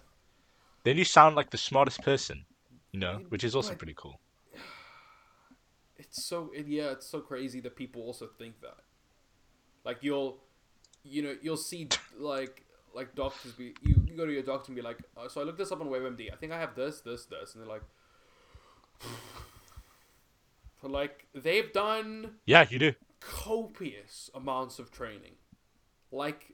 [0.84, 2.46] Then you sound like the smartest person,
[2.92, 3.78] you know, which is also what?
[3.78, 4.20] pretty cool.
[5.98, 8.78] it's so yeah it's so crazy that people also think that
[9.86, 10.40] like you'll
[11.04, 12.66] you know you'll see like
[12.96, 15.44] like doctors be you, you go to your doctor and be like oh, so i
[15.44, 17.84] looked this up on webmd i think i have this this this and they're like
[20.82, 22.94] but like they've done Yeah, you do.
[23.20, 25.34] copious amounts of training
[26.12, 26.53] like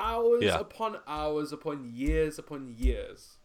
[0.00, 0.58] hours Yeah.
[0.58, 3.36] upon hours upon years upon years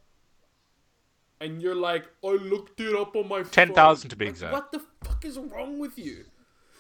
[1.42, 3.52] and you're like i looked it up on my phone.
[3.52, 4.54] 10,000 to be Like, exact.
[4.54, 6.26] what the fuck is wrong with you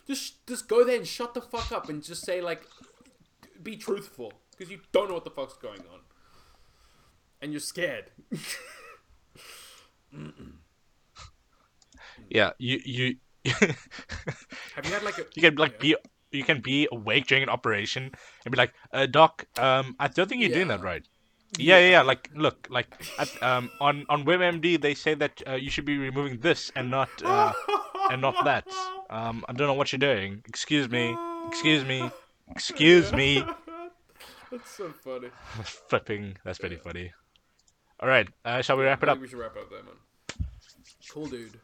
[0.07, 2.61] just just go there and shut the fuck up and just say like
[3.61, 5.99] be truthful because you don't know what the fuck's going on
[7.41, 8.11] and you're scared
[12.29, 15.95] Yeah, you you have you had like a you can like oh, Yeah.
[15.95, 15.95] be
[16.35, 18.11] you can be awake during an operation
[18.45, 21.03] and be like, uh, "Doc, um, I don't think you're doing that right."
[21.57, 22.01] Yeah, yeah, yeah.
[22.01, 25.97] Like, look, like, at, um, on on WebMD they say that uh, you should be
[25.97, 27.53] removing this and not uh,
[28.11, 28.67] and not that.
[29.09, 30.41] Um, I don't know what you're doing.
[30.47, 31.15] Excuse me.
[31.47, 32.09] Excuse me.
[32.51, 33.43] Excuse me.
[34.51, 35.29] that's so funny
[35.89, 36.37] Flipping.
[36.43, 37.11] That's pretty funny.
[37.99, 38.27] All right.
[38.43, 39.17] Uh, shall we wrap it I up?
[39.17, 39.95] think we should wrap up there man
[41.09, 41.59] cool dude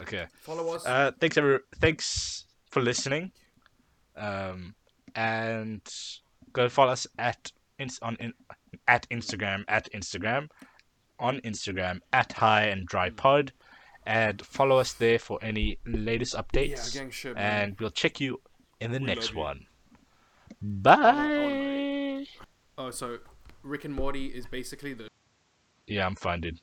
[0.00, 0.26] Okay.
[0.42, 1.60] follow us Uh, thanks every.
[1.80, 3.32] Thanks for listening.
[4.16, 4.74] Um,
[5.14, 5.80] and
[6.52, 7.52] go follow us at
[8.02, 8.32] on in,
[8.88, 10.48] at Instagram at Instagram
[11.18, 13.52] on Instagram at High and Dry Pod,
[14.06, 16.94] and follow us there for any latest updates.
[16.94, 18.40] gang shit, and we'll check you
[18.80, 19.66] in the We next one.
[20.62, 20.82] wanna-
[22.22, 22.26] Bye.
[22.78, 23.18] Oh, so
[23.62, 25.08] Rick and Morty is basically the
[25.86, 26.60] Yeah, I'm fine, dude.